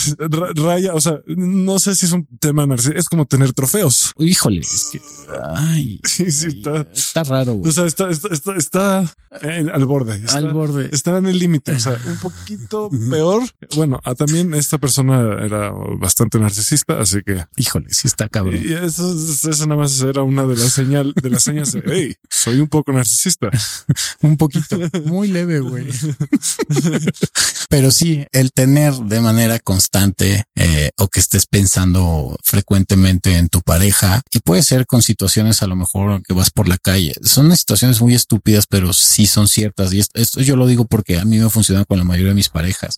[0.56, 4.14] Raya, o sea, no sé si es un tema narcisista, es como tener trofeos.
[4.18, 5.02] Híjole, es que,
[5.56, 7.54] ay, sí, sí, está, está raro.
[7.54, 7.70] Güey.
[7.70, 11.74] O sea, está, está, está, está al borde, está, al borde, está en el límite.
[11.74, 13.44] O sea, un poquito peor.
[13.76, 18.60] Bueno, a, también esta persona era bastante narcisista, así que, híjole, sí está cabrón.
[18.64, 22.16] Y eso, eso nada más era una de las señal de las señas de, hey,
[22.30, 23.50] soy un poco narcisista.
[24.22, 25.88] un poquito, muy leve, güey.
[27.70, 33.62] Pero sí, el tener de manera constante eh, o que estés pensando frecuentemente en tu
[33.62, 37.14] pareja y puede ser con situaciones a lo mejor que vas por la calle.
[37.24, 39.94] Son situaciones muy estúpidas, pero sí son ciertas.
[39.94, 42.36] Y esto, esto yo lo digo porque a mí me funciona con la mayoría de
[42.36, 42.98] mis parejas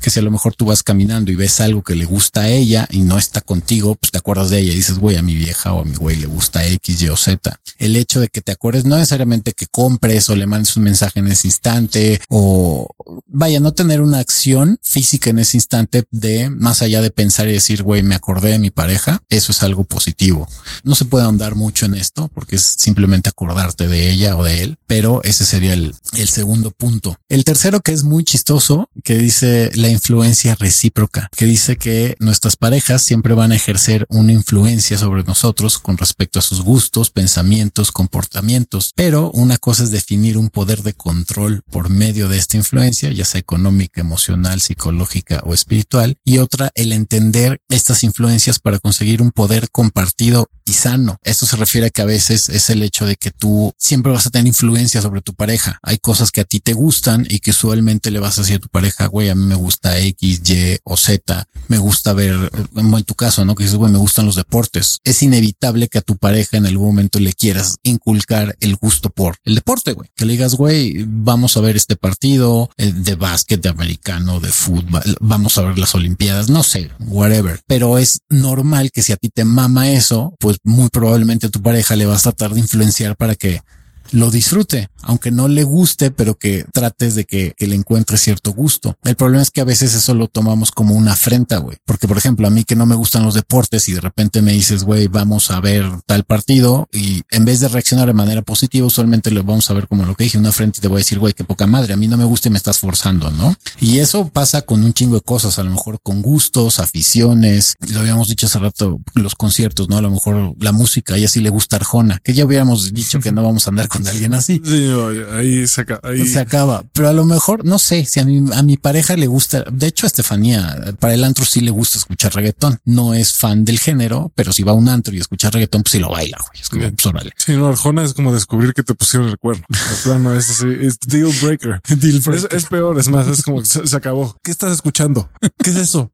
[0.00, 2.48] que si a lo mejor tú vas caminando y ves algo que le gusta a
[2.48, 5.34] ella y no está contigo, pues te acuerdas de ella y dices, güey, a mi
[5.34, 7.60] vieja o a mi güey le gusta X, Y o Z.
[7.78, 11.20] El hecho de que te acuerdes no necesariamente que compres o le mandes un mensaje
[11.20, 12.88] en ese instante o
[13.26, 17.52] vaya, no tener una acción física en ese instante de más allá de pensar y
[17.52, 19.22] decir, güey, me acordé de mi pareja.
[19.28, 20.48] Eso es algo positivo.
[20.84, 24.62] No se puede ahondar mucho en esto porque es simplemente acordarte de ella o de
[24.62, 27.16] él, pero ese sería el, el segundo punto.
[27.28, 32.56] El tercero que es muy chistoso, que dice la influencia recíproca, que dice que nuestras
[32.56, 37.92] parejas siempre van a ejercer una influencia sobre nosotros con respecto a sus gustos, pensamientos,
[37.92, 38.92] comportamientos.
[38.94, 43.24] Pero una cosa es definir un poder de control por medio de esta influencia, ya
[43.24, 49.32] sea económica, emocional, psicológica o espiritual, y otra el entender estas influencias para conseguir un
[49.32, 51.18] poder compartido y sano.
[51.22, 54.26] Esto se refiere a que a veces es el hecho de que tú siempre vas
[54.26, 55.78] a tener influencia sobre tu pareja.
[55.82, 58.60] Hay cosas que a ti te gustan y que usualmente le vas a decir a
[58.60, 61.48] tu pareja, güey, a mí me gusta X, Y o Z.
[61.68, 63.54] Me gusta ver, en tu caso, ¿no?
[63.54, 65.00] Que dices, güey, me gustan los deportes.
[65.04, 69.36] Es inevitable que a tu pareja en algún momento le quieras inculcar el gusto por
[69.44, 70.10] el deporte, güey.
[70.14, 74.48] Que le digas, güey, vamos a ver este partido eh, de básquet, de americano, de
[74.48, 77.60] fútbol, vamos a ver las olimpiadas, no sé, whatever.
[77.66, 81.62] Pero es normal que si a ti te mama eso, pues muy probablemente a tu
[81.62, 83.62] pareja le vas a tratar de influenciar para que
[84.10, 88.96] lo disfrute, aunque no le guste, pero que trates de que, le encuentre cierto gusto.
[89.04, 91.76] El problema es que a veces eso lo tomamos como una afrenta, güey.
[91.84, 94.52] Porque, por ejemplo, a mí que no me gustan los deportes y de repente me
[94.52, 98.86] dices, güey, vamos a ver tal partido y en vez de reaccionar de manera positiva,
[98.86, 100.98] usualmente lo vamos a ver como lo que dije, una afrenta y te voy a
[101.00, 103.54] decir, güey, qué poca madre, a mí no me gusta y me estás forzando, ¿no?
[103.80, 108.00] Y eso pasa con un chingo de cosas, a lo mejor con gustos, aficiones, lo
[108.00, 109.98] habíamos dicho hace rato, los conciertos, ¿no?
[109.98, 113.32] A lo mejor la música, y así le gusta Arjona, que ya hubiéramos dicho que
[113.32, 114.60] no vamos a andar con de alguien así.
[114.64, 114.90] Sí,
[115.32, 116.00] ahí se acaba.
[116.02, 116.26] Ahí.
[116.26, 116.84] Se acaba.
[116.92, 119.86] Pero a lo mejor, no sé, si a mi, a mi pareja le gusta, de
[119.86, 122.80] hecho a Estefanía, para el antro sí le gusta escuchar reggaetón.
[122.84, 125.92] No es fan del género, pero si va a un antro y escucha reggaetón, pues
[125.92, 126.60] sí lo baila, güey.
[126.60, 127.32] Es como, pues órale.
[127.36, 129.64] Sí, no, Arjona es como descubrir que te pusieron el cuerno.
[129.68, 131.80] El plano es así, es deal breaker.
[131.88, 132.48] deal breaker.
[132.50, 134.36] Es, es, peor, es más, es como se, se acabó.
[134.42, 135.30] ¿Qué estás escuchando?
[135.62, 136.10] ¿Qué es eso?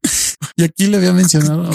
[0.55, 1.69] Y aquí le había mencionado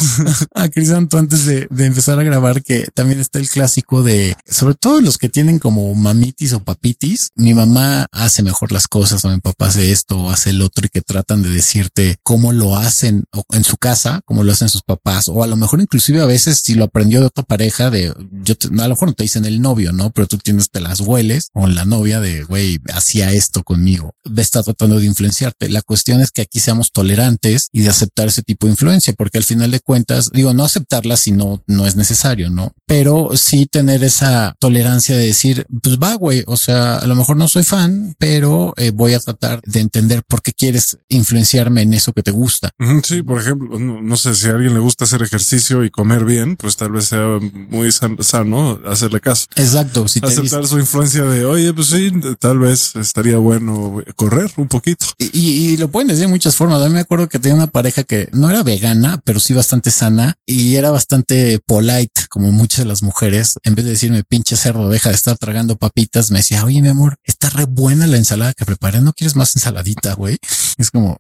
[0.55, 5.01] a Crisanto antes de, empezar a grabar que también está el clásico de, sobre todo
[5.01, 9.41] los que tienen como mamitis o papitis, mi mamá hace mejor las cosas o mi
[9.41, 13.25] papá hace esto o hace el otro y que tratan de decirte cómo lo hacen
[13.51, 16.61] en su casa, cómo lo hacen sus papás o a lo mejor inclusive a veces
[16.61, 19.61] si lo aprendió de otra pareja de, yo a lo mejor no te dicen el
[19.61, 20.11] novio, ¿no?
[20.11, 24.63] Pero tú tienes, te las hueles o la novia de, güey, hacía esto conmigo, está
[24.63, 25.69] tratando de influenciarte.
[25.69, 29.39] La cuestión es que aquí seamos tolerantes y de aceptar ese tipo de influencia, porque
[29.39, 32.73] al final de cuentas, digo, no aceptarla si no, no es necesario, ¿no?
[32.87, 37.37] Pero sí tener esa tolerancia de decir, pues va, güey, o sea, a lo mejor
[37.37, 41.95] no soy fan, pero eh, voy a tratar de entender por qué quieres influenciarme en
[41.95, 42.71] eso que te gusta.
[43.05, 46.57] Sí, por ejemplo, no, sé si a alguien le gusta hacer ejercicio y comer bien,
[46.57, 49.47] pues tal vez sea muy sano hacerle caso.
[49.57, 50.09] Exacto.
[50.09, 55.07] Si Aceptar su influencia de, oye, pues sí, tal vez estaría bueno correr un poquito.
[55.19, 56.81] Y, lo pueden decir de muchas formas.
[56.83, 60.35] Yo me acuerdo que tenía una pareja que no era vegana, pero sí bastante sana
[60.47, 63.55] y era bastante polite, como muchas de las mujeres.
[63.63, 66.89] En vez de decirme pinche cerdo, deja de estar tragando papitas, me decía, oye, mi
[66.89, 69.01] amor, está re buena la ensalada que preparé.
[69.01, 70.39] ¿No quieres más ensaladita, güey?
[70.79, 71.19] Es como,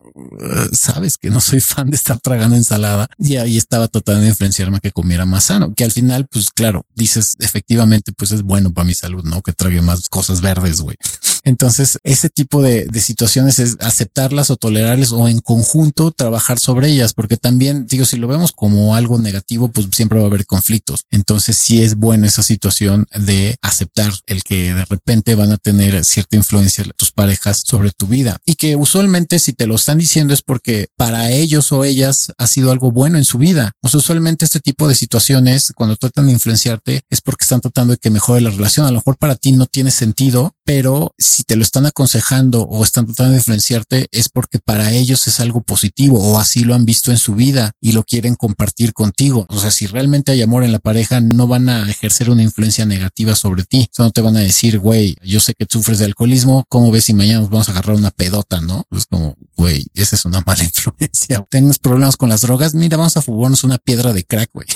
[0.72, 4.78] sabes que no soy fan de estar tragando ensalada y ahí estaba tratando de influenciarme
[4.78, 8.72] a que comiera más sano, que al final, pues claro, dices efectivamente, pues es bueno
[8.72, 9.42] para mi salud, ¿no?
[9.42, 10.96] Que trague más cosas verdes, güey.
[11.44, 16.88] Entonces, ese tipo de, de situaciones es aceptarlas o tolerarles o en conjunto trabajar sobre
[16.88, 20.46] ellas, porque también digo, si lo vemos como algo negativo, pues siempre va a haber
[20.46, 21.04] conflictos.
[21.10, 26.04] Entonces, sí es buena esa situación de aceptar el que de repente van a tener
[26.04, 30.34] cierta influencia tus parejas sobre tu vida y que usualmente si te lo están diciendo
[30.34, 33.72] es porque para ellos o ellas ha sido algo bueno en su vida.
[33.82, 37.92] O sea, usualmente este tipo de situaciones, cuando tratan de influenciarte, es porque están tratando
[37.92, 38.86] de que mejore la relación.
[38.86, 41.14] A lo mejor para ti no tiene sentido, pero
[41.46, 45.62] te lo están aconsejando o están tratando de influenciarte, es porque para ellos es algo
[45.62, 49.46] positivo o así lo han visto en su vida y lo quieren compartir contigo.
[49.48, 52.84] O sea, si realmente hay amor en la pareja, no van a ejercer una influencia
[52.86, 53.88] negativa sobre ti.
[53.98, 57.04] O no te van a decir, güey, yo sé que sufres de alcoholismo, ¿cómo ves
[57.04, 58.84] si mañana nos vamos a agarrar una pedota, no?
[58.90, 61.44] Es como, güey, esa es una mala influencia.
[61.50, 64.66] Tienes problemas con las drogas, mira, vamos a fumarnos una piedra de crack, güey.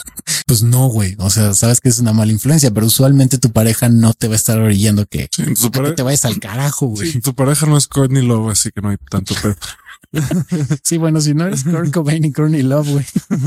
[0.55, 1.17] Pues no, güey.
[1.19, 4.35] O sea, sabes que es una mala influencia, pero usualmente tu pareja no te va
[4.35, 7.21] a estar orillando que, te vayas al carajo, güey.
[7.21, 9.57] tu pareja no es Courtney Love, así que no hay tanto pedo.
[10.85, 13.05] sí, bueno, si no eres Kurt Cobain y Courtney Love, güey.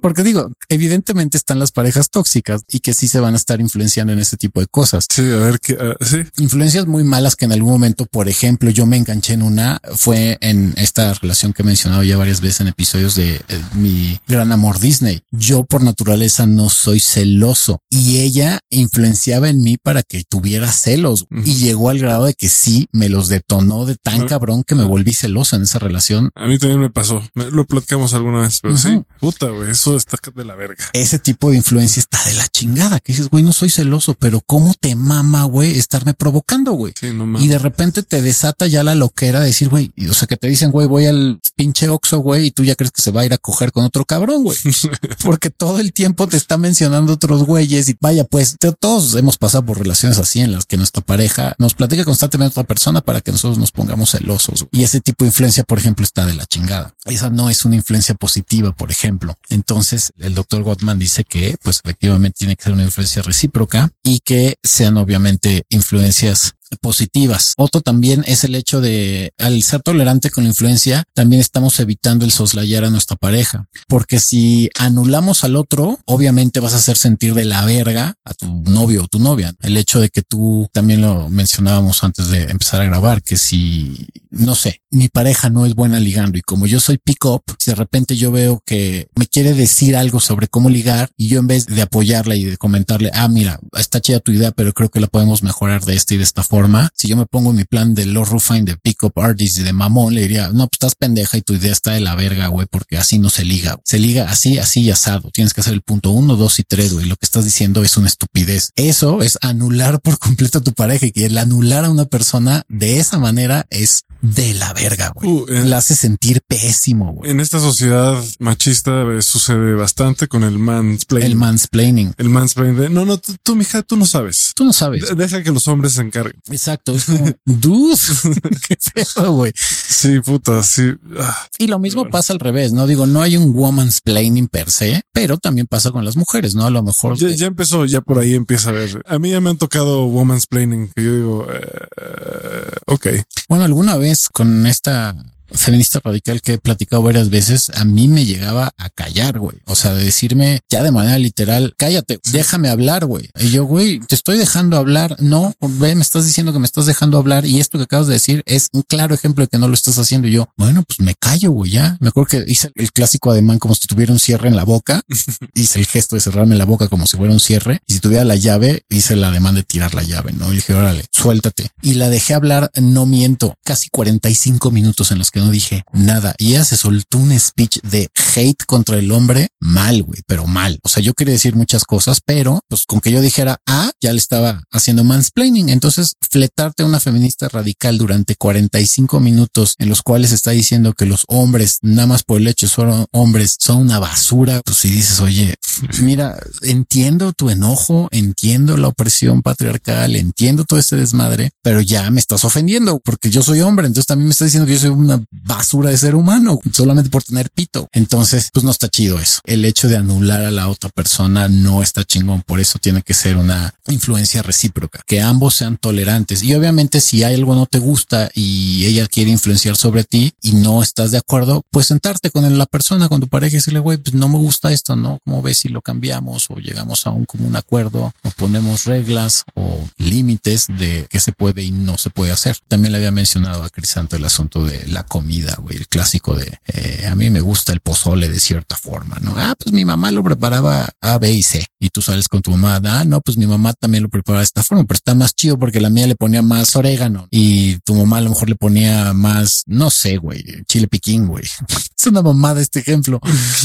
[0.00, 4.12] Porque digo, evidentemente están las parejas tóxicas y que sí se van a estar influenciando
[4.12, 5.06] en este tipo de cosas.
[5.10, 6.18] Sí, a ver qué, ah, sí.
[6.38, 10.38] Influencias muy malas que en algún momento, por ejemplo, yo me enganché en una, fue
[10.40, 14.52] en esta relación que he mencionado ya varias veces en episodios de eh, mi gran
[14.52, 15.22] amor Disney.
[15.30, 21.26] Yo por naturaleza no soy celoso y ella influenciaba en mí para que tuviera celos
[21.44, 24.84] y llegó al grado de que sí me los detonó de tan cabrón que me
[24.84, 26.30] volví celoso en esa relación.
[26.34, 27.22] A mí también me pasó.
[27.34, 30.84] Lo platicamos alguna vez, pero sí, puta, güey, eso está de la verga.
[30.92, 33.00] Ese tipo de influencia está de la chingada.
[33.00, 36.92] Que dices, güey, no soy celoso, pero cómo te mama, güey, estarme provocando, güey.
[37.38, 40.48] y de repente te desata ya la loquera de decir, güey, o sea, que te
[40.48, 43.26] dicen, güey, voy al pinche Oxo, güey, y tú ya crees que se va a
[43.26, 44.56] ir a coger con otro cabrón, güey.
[45.24, 49.66] Porque todo el tiempo te está mencionando otros güeyes y vaya, pues todos hemos pasado
[49.66, 53.20] por relaciones así en las que nuestra pareja nos platica constantemente a otra persona para
[53.20, 54.66] que nosotros nos pongamos celosos.
[54.70, 56.94] Y ese tipo de influencia, por ejemplo, está de la chingada.
[57.06, 59.36] Esa no es una influencia positiva, por ejemplo.
[59.48, 64.20] Entonces, el doctor Gottman dice que, pues, efectivamente tiene que ser una influencia recíproca y
[64.20, 67.54] que sean obviamente influencias positivas.
[67.56, 72.24] Otro también es el hecho de al ser tolerante con la influencia, también estamos evitando
[72.24, 73.66] el soslayar a nuestra pareja.
[73.88, 78.46] Porque si anulamos al otro, obviamente vas a hacer sentir de la verga a tu
[78.62, 79.54] novio o tu novia.
[79.60, 84.06] El hecho de que tú también lo mencionábamos antes de empezar a grabar, que si
[84.30, 87.70] no sé, mi pareja no es buena ligando y como yo soy pick up, si
[87.70, 91.46] de repente yo veo que me quiere decir algo sobre cómo ligar y yo en
[91.46, 95.00] vez de apoyarla y de comentarle, ah, mira, está chida tu idea, pero creo que
[95.00, 96.57] la podemos mejorar de esta y de esta forma
[96.94, 99.62] si yo me pongo en mi plan de low Ruffine, de pick up artist y
[99.62, 102.48] de mamón, le diría, no, pues estás pendeja y tu idea está de la verga,
[102.48, 103.78] güey, porque así no se liga.
[103.84, 105.30] Se liga así, así y asado.
[105.30, 107.06] Tienes que hacer el punto uno, dos y tres, güey.
[107.06, 108.70] Lo que estás diciendo es una estupidez.
[108.76, 112.62] Eso es anular por completo a tu pareja y que el anular a una persona
[112.68, 115.30] de esa manera es de la verga, güey.
[115.30, 117.30] Uh, la hace sentir pésimo, güey.
[117.30, 121.30] En esta sociedad machista eh, sucede bastante con el mansplaining.
[121.30, 122.14] El mansplaining.
[122.16, 124.52] El mansplaining de, no, no, tú, mija, tú no sabes.
[124.54, 125.16] Tú no sabes.
[125.16, 126.40] deja que los hombres se encarguen.
[126.50, 126.94] Exacto.
[126.94, 127.96] Es como, dude,
[128.68, 129.52] qué feo, güey.
[129.54, 130.94] Sí, puta, sí.
[131.18, 131.46] Ah.
[131.58, 132.86] Y lo mismo pasa al revés, ¿no?
[132.86, 136.66] Digo, no hay un woman's planning per se, pero también pasa con las mujeres, ¿no?
[136.66, 137.16] A lo mejor.
[137.16, 139.02] Ya, empezó, ya por ahí empieza a ver.
[139.06, 143.06] A mí ya me han tocado woman's planning que yo digo, eh, ok.
[143.48, 145.14] Bueno, alguna vez con esta
[145.52, 149.58] feminista radical que he platicado varias veces, a mí me llegaba a callar, güey.
[149.66, 153.30] O sea, de decirme ya de manera literal, cállate, déjame hablar, güey.
[153.38, 155.16] Y yo, güey, te estoy dejando hablar.
[155.20, 158.14] No, ve, me estás diciendo que me estás dejando hablar y esto que acabas de
[158.14, 160.28] decir es un claro ejemplo de que no lo estás haciendo.
[160.28, 161.96] Y yo, bueno, pues me callo, güey, ya.
[162.00, 165.00] Me acuerdo que hice el clásico ademán como si tuviera un cierre en la boca.
[165.54, 167.80] hice el gesto de cerrarme la boca como si fuera un cierre.
[167.86, 170.52] Y si tuviera la llave, hice el ademán de tirar la llave, ¿no?
[170.52, 171.70] Y dije, órale, suéltate.
[171.82, 176.34] Y la dejé hablar, no miento, casi 45 minutos en los que no dije nada.
[176.38, 180.78] Y ella se soltó un speech de hate contra el hombre mal, güey, pero mal.
[180.82, 184.12] O sea, yo quería decir muchas cosas, pero pues con que yo dijera, ah, ya
[184.12, 185.68] le estaba haciendo mansplaining.
[185.68, 191.06] Entonces, fletarte a una feminista radical durante 45 minutos en los cuales está diciendo que
[191.06, 194.60] los hombres, nada más por el hecho son hombres, son una basura.
[194.64, 195.54] Pues si dices, oye,
[196.02, 202.20] mira, entiendo tu enojo, entiendo la opresión patriarcal, entiendo todo este desmadre, pero ya me
[202.20, 203.86] estás ofendiendo porque yo soy hombre.
[203.86, 207.22] Entonces también me está diciendo que yo soy una basura de ser humano solamente por
[207.22, 207.88] tener pito.
[207.92, 209.40] Entonces, pues no está chido eso.
[209.44, 212.42] El hecho de anular a la otra persona no está chingón.
[212.42, 216.42] Por eso tiene que ser una influencia recíproca, que ambos sean tolerantes.
[216.42, 220.52] Y obviamente si hay algo no te gusta y ella quiere influenciar sobre ti y
[220.52, 223.98] no estás de acuerdo, pues sentarte con la persona, con tu pareja y decirle, güey,
[223.98, 225.18] pues no me gusta esto, ¿no?
[225.24, 229.88] ¿Cómo ves si lo cambiamos o llegamos a un común acuerdo o ponemos reglas o
[229.96, 232.58] límites de qué se puede y no se puede hacer?
[232.68, 236.60] También le había mencionado a Crisanto el asunto de la comida, güey, el clásico de
[236.68, 239.34] eh, a mí me gusta el pozole de cierta forma, ¿no?
[239.36, 242.52] Ah, pues mi mamá lo preparaba A, B y C y tú sales con tu
[242.52, 245.34] mamá, ah, no, pues mi mamá también lo preparaba de esta forma, pero está más
[245.34, 248.54] chido porque la mía le ponía más orégano y tu mamá a lo mejor le
[248.54, 251.44] ponía más, no sé, güey, chile piquín, güey.
[251.98, 253.18] Es una mamada este ejemplo,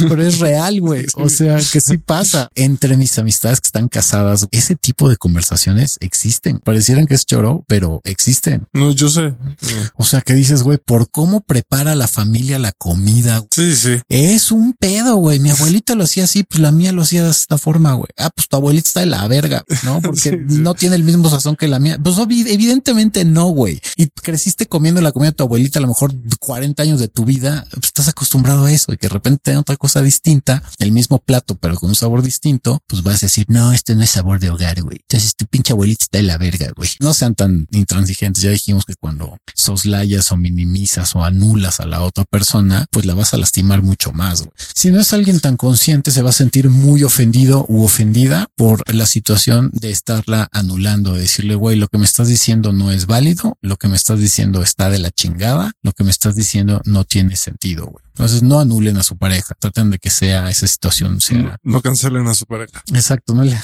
[0.09, 1.05] pero es real, güey.
[1.17, 4.47] O sea, que sí pasa entre mis amistades que están casadas.
[4.49, 6.57] Ese tipo de conversaciones existen.
[6.57, 8.67] Parecieran que es choro, pero existen.
[8.73, 9.35] No, yo sé.
[9.95, 13.43] O sea, que dices, güey, por cómo prepara la familia la comida.
[13.51, 13.99] Sí, sí.
[14.09, 15.39] Es un pedo, güey.
[15.39, 18.09] Mi abuelita lo hacía así, pues la mía lo hacía de esta forma, güey.
[18.17, 20.01] Ah, pues tu abuelita está de la verga, ¿no?
[20.01, 21.97] Porque no tiene el mismo sazón que la mía.
[22.01, 23.81] Pues evidentemente no, güey.
[23.97, 27.25] Y creciste comiendo la comida de tu abuelita a lo mejor 40 años de tu
[27.25, 30.91] vida, pues estás acostumbrado a eso y que de repente te otra cosa distinta, el
[30.91, 34.09] mismo plato, pero con un sabor distinto, pues vas a decir, no, este no es
[34.09, 34.99] sabor de hogar, güey.
[35.01, 36.89] Entonces tu pinche abuelita está de la verga, güey.
[36.99, 38.43] No sean tan intransigentes.
[38.43, 43.15] Ya dijimos que cuando soslayas o minimizas o anulas a la otra persona, pues la
[43.15, 44.41] vas a lastimar mucho más.
[44.41, 44.51] Güey.
[44.75, 48.83] Si no es alguien tan consciente, se va a sentir muy ofendido u ofendida por
[48.93, 53.07] la situación de estarla anulando, de decirle, güey, lo que me estás diciendo no es
[53.07, 56.81] válido, lo que me estás diciendo está de la chingada, lo que me estás diciendo
[56.85, 58.03] no tiene sentido, güey.
[58.15, 61.59] Entonces no anulen a su pareja, traten de que sea esa situación sea.
[61.63, 62.83] No, no cancelen a su pareja.
[62.93, 63.59] Exacto, no le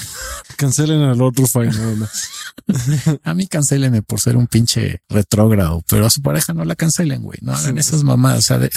[0.56, 1.70] cancelen al otro fine.
[3.22, 7.22] a mí cancelenme por ser un pinche retrógrado, pero a su pareja no la cancelen,
[7.22, 7.38] güey.
[7.42, 8.38] No hagan esas mamadas.
[8.38, 8.70] O sea, de,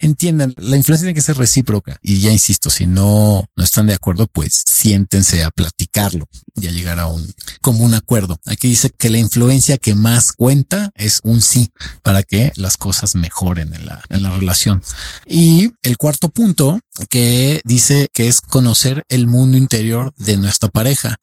[0.00, 1.98] entiendan, la influencia tiene que ser recíproca.
[2.02, 6.70] Y ya insisto, si no, no están de acuerdo, pues siéntense a platicarlo y a
[6.70, 8.38] llegar a un como un acuerdo.
[8.46, 11.70] Aquí dice que la influencia que más cuenta es un sí
[12.02, 14.82] para que las cosas mejoren en la, en la relación.
[15.26, 21.16] Y el cuarto punto que dice que es conocer el mundo interior de nuestra pareja.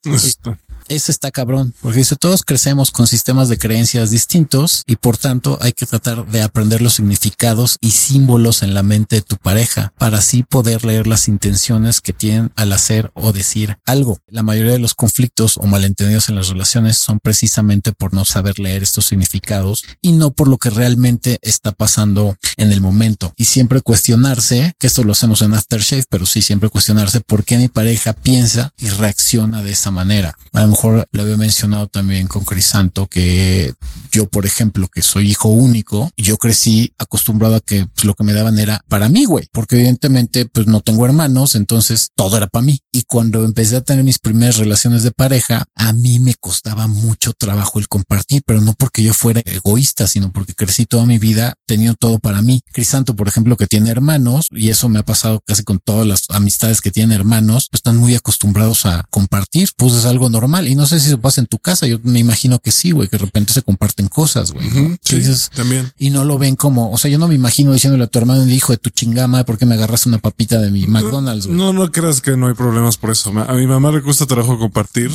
[0.90, 5.60] Eso está cabrón, porque dice, todos crecemos con sistemas de creencias distintos y por tanto
[5.62, 9.94] hay que tratar de aprender los significados y símbolos en la mente de tu pareja
[10.00, 14.18] para así poder leer las intenciones que tienen al hacer o decir algo.
[14.28, 18.58] La mayoría de los conflictos o malentendidos en las relaciones son precisamente por no saber
[18.58, 23.32] leer estos significados y no por lo que realmente está pasando en el momento.
[23.38, 27.60] Y siempre cuestionarse, que esto lo hacemos en Aftershave, pero sí siempre cuestionarse por qué
[27.60, 30.36] mi pareja piensa y reacciona de esa manera.
[30.88, 33.74] Lo había mencionado también con Crisanto que
[34.12, 38.24] yo, por ejemplo, que soy hijo único, yo crecí acostumbrado a que pues, lo que
[38.24, 42.48] me daban era para mí, güey, porque evidentemente pues no tengo hermanos, entonces todo era
[42.48, 42.80] para mí.
[42.92, 47.34] Y cuando empecé a tener mis primeras relaciones de pareja, a mí me costaba mucho
[47.34, 51.56] trabajo el compartir, pero no porque yo fuera egoísta, sino porque crecí toda mi vida
[51.66, 52.62] teniendo todo para mí.
[52.72, 56.24] Crisanto, por ejemplo, que tiene hermanos, y eso me ha pasado casi con todas las
[56.30, 60.69] amistades que tienen hermanos, pues están muy acostumbrados a compartir, pues es algo normal.
[60.70, 63.08] Y no sé si se pasa en tu casa, yo me imagino que sí, güey,
[63.08, 64.70] que de repente se comparten cosas, güey.
[65.02, 65.22] sí,
[65.56, 65.92] también.
[65.98, 68.48] Y no lo ven como, o sea, yo no me imagino diciéndole a tu hermano,
[68.48, 71.58] hijo de tu chingama, ¿por qué me agarras una papita de mi McDonald's, güey?
[71.58, 73.32] No, no creas que no hay problemas por eso.
[73.32, 75.12] A mi mamá le gusta trabajo compartir,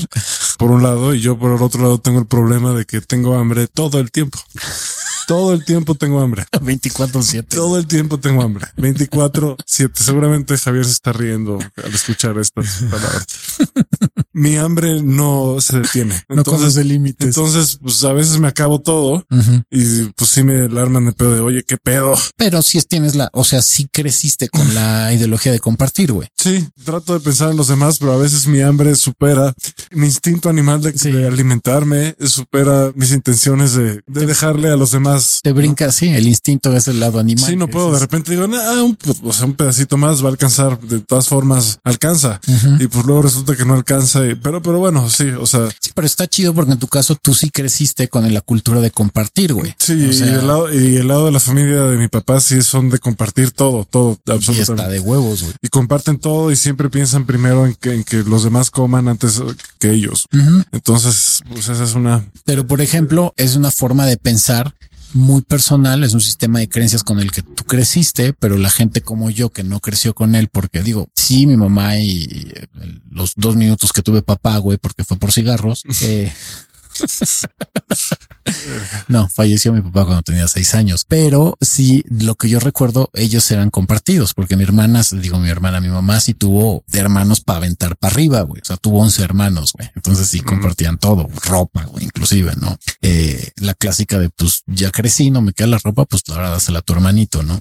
[0.58, 3.36] por un lado, y yo por el otro lado tengo el problema de que tengo
[3.36, 4.40] hambre todo el tiempo.
[5.26, 6.44] Todo el tiempo tengo hambre.
[6.52, 7.46] 24-7.
[7.48, 8.66] Todo el tiempo tengo hambre.
[8.76, 9.92] 24-7.
[9.94, 13.26] Seguramente Javier se está riendo al escuchar estas palabras.
[14.32, 16.20] mi hambre no se detiene.
[16.28, 17.28] Entonces, no límites.
[17.28, 19.24] Entonces, pues a veces me acabo todo
[19.70, 22.14] y pues sí me alarman de pedo de oye, qué pedo.
[22.36, 26.28] Pero si es tienes la, o sea, si creciste con la ideología de compartir, güey.
[26.36, 29.54] Sí, trato de pensar en los demás, pero a veces mi hambre supera
[29.92, 35.13] mi instinto animal de, alimentarme, supera mis intenciones de, dejarle a los demás.
[35.42, 37.44] Te brinca, sí, el instinto es el lado animal.
[37.44, 37.92] Sí, no puedo.
[37.92, 40.80] De repente digo, un, o sea, un pedacito más va a alcanzar.
[40.80, 42.40] De todas formas, alcanza.
[42.78, 44.20] Y pues luego resulta que no alcanza.
[44.42, 45.68] pero, pero bueno, sí, o sea.
[45.80, 48.90] Sí, pero está chido porque en tu caso tú sí creciste con la cultura de
[48.90, 49.74] compartir, güey.
[49.78, 52.90] Sí, y, el lado, y el lado de la familia de mi papá sí son
[52.90, 54.58] de compartir todo, todo, absolutamente.
[54.58, 55.54] Y está de huevos, güey.
[55.62, 59.42] Y comparten todo y siempre piensan primero en que, en que los demás coman antes
[59.78, 60.26] que ellos.
[60.72, 62.24] Entonces, pues esa es una.
[62.44, 64.74] Pero por ejemplo, es una forma de pensar
[65.14, 69.00] muy personal, es un sistema de creencias con el que tú creciste, pero la gente
[69.00, 72.52] como yo que no creció con él, porque digo, sí, mi mamá y
[73.10, 76.32] los dos minutos que tuve papá, güey, porque fue por cigarros, eh,
[79.08, 83.50] no, falleció mi papá cuando tenía seis años, pero sí, lo que yo recuerdo, ellos
[83.50, 87.96] eran compartidos, porque mi hermana, digo mi hermana, mi mamá sí tuvo hermanos para aventar
[87.96, 88.60] para arriba, güey.
[88.60, 89.90] O sea, tuvo once hermanos, güey.
[89.94, 92.76] Entonces sí compartían todo, ropa, güey, inclusive, ¿no?
[93.02, 96.80] Eh, la clásica de, pues ya crecí, no me queda la ropa, pues ahora dásela
[96.80, 97.60] a tu hermanito, ¿no?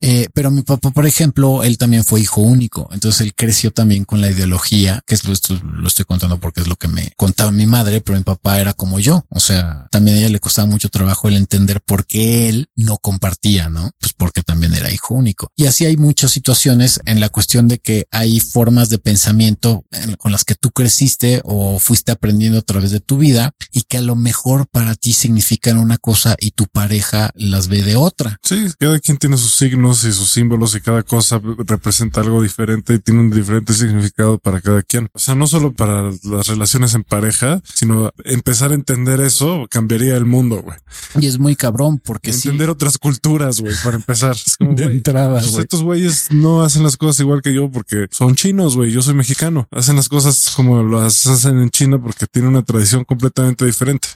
[0.00, 2.88] Eh, pero mi papá, por ejemplo, él también fue hijo único.
[2.92, 6.60] Entonces él creció también con la ideología, que es lo, esto lo estoy contando porque
[6.60, 9.24] es lo que me contaba mi madre, pero mi papá era como yo.
[9.28, 12.98] O sea, también a ella le costaba mucho trabajo el entender por qué él no
[12.98, 13.90] compartía, ¿no?
[14.00, 15.48] Pues porque también era hijo único.
[15.56, 19.84] Y así hay muchas situaciones en la cuestión de que hay formas de pensamiento
[20.18, 23.98] con las que tú creciste o fuiste aprendiendo a través de tu vida y que
[23.98, 28.38] a lo mejor para ti significan una cosa y tu pareja las ve de otra.
[28.42, 32.94] Sí, cada quien tiene sus signos y sus símbolos y cada cosa representa algo diferente
[32.94, 35.08] y tiene un diferente significado para cada quien.
[35.12, 39.66] O sea, no solo para las relaciones en pareja, sino empezar empezar a entender eso,
[39.68, 40.78] cambiaría el mundo, güey.
[41.20, 44.36] Y es muy cabrón porque entender otras culturas, güey, para empezar.
[44.60, 48.76] de entrada, pues Estos güeyes no hacen las cosas igual que yo porque son chinos,
[48.76, 48.92] güey.
[48.92, 49.66] Yo soy mexicano.
[49.72, 54.08] Hacen las cosas como las hacen en China porque tienen una tradición completamente diferente.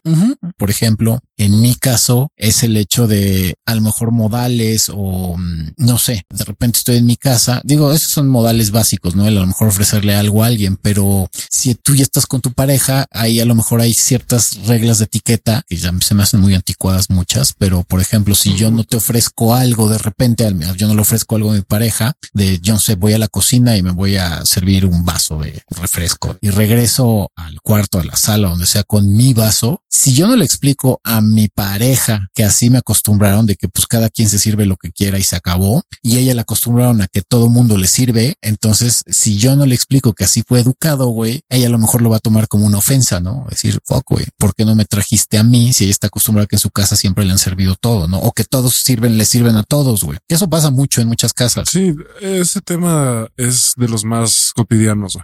[0.56, 5.72] Por ejemplo, en mi caso es el hecho de a lo mejor modales o mm,
[5.78, 7.60] no sé, de repente estoy en mi casa.
[7.64, 9.24] Digo, esos son modales básicos, ¿no?
[9.24, 13.06] a lo mejor ofrecerle algo a alguien, pero si tú ya estás con tu pareja,
[13.10, 13.94] ahí a lo mejor hay
[14.28, 18.34] cierta reglas de etiqueta que ya se me hacen muy anticuadas muchas, pero por ejemplo,
[18.34, 21.62] si yo no te ofrezco algo de repente, yo no le ofrezco algo a mi
[21.62, 25.04] pareja, de yo no sé, voy a la cocina y me voy a servir un
[25.04, 29.82] vaso de refresco y regreso al cuarto, a la sala, donde sea con mi vaso.
[29.88, 33.86] Si yo no le explico a mi pareja que así me acostumbraron de que pues
[33.86, 37.08] cada quien se sirve lo que quiera y se acabó y ella le acostumbraron a
[37.08, 38.36] que todo mundo le sirve.
[38.42, 42.02] Entonces, si yo no le explico que así fue educado, güey, ella a lo mejor
[42.02, 43.46] lo va a tomar como una ofensa, ¿no?
[43.48, 46.56] Decir, fuck, ¿Por qué no me trajiste a mí si ella está acostumbrada a que
[46.56, 48.18] en su casa siempre le han servido todo, no?
[48.18, 50.18] O que todos sirven, le sirven a todos, güey.
[50.28, 51.68] Eso pasa mucho en muchas casas.
[51.70, 55.18] Sí, ese tema es de los más cotidianos.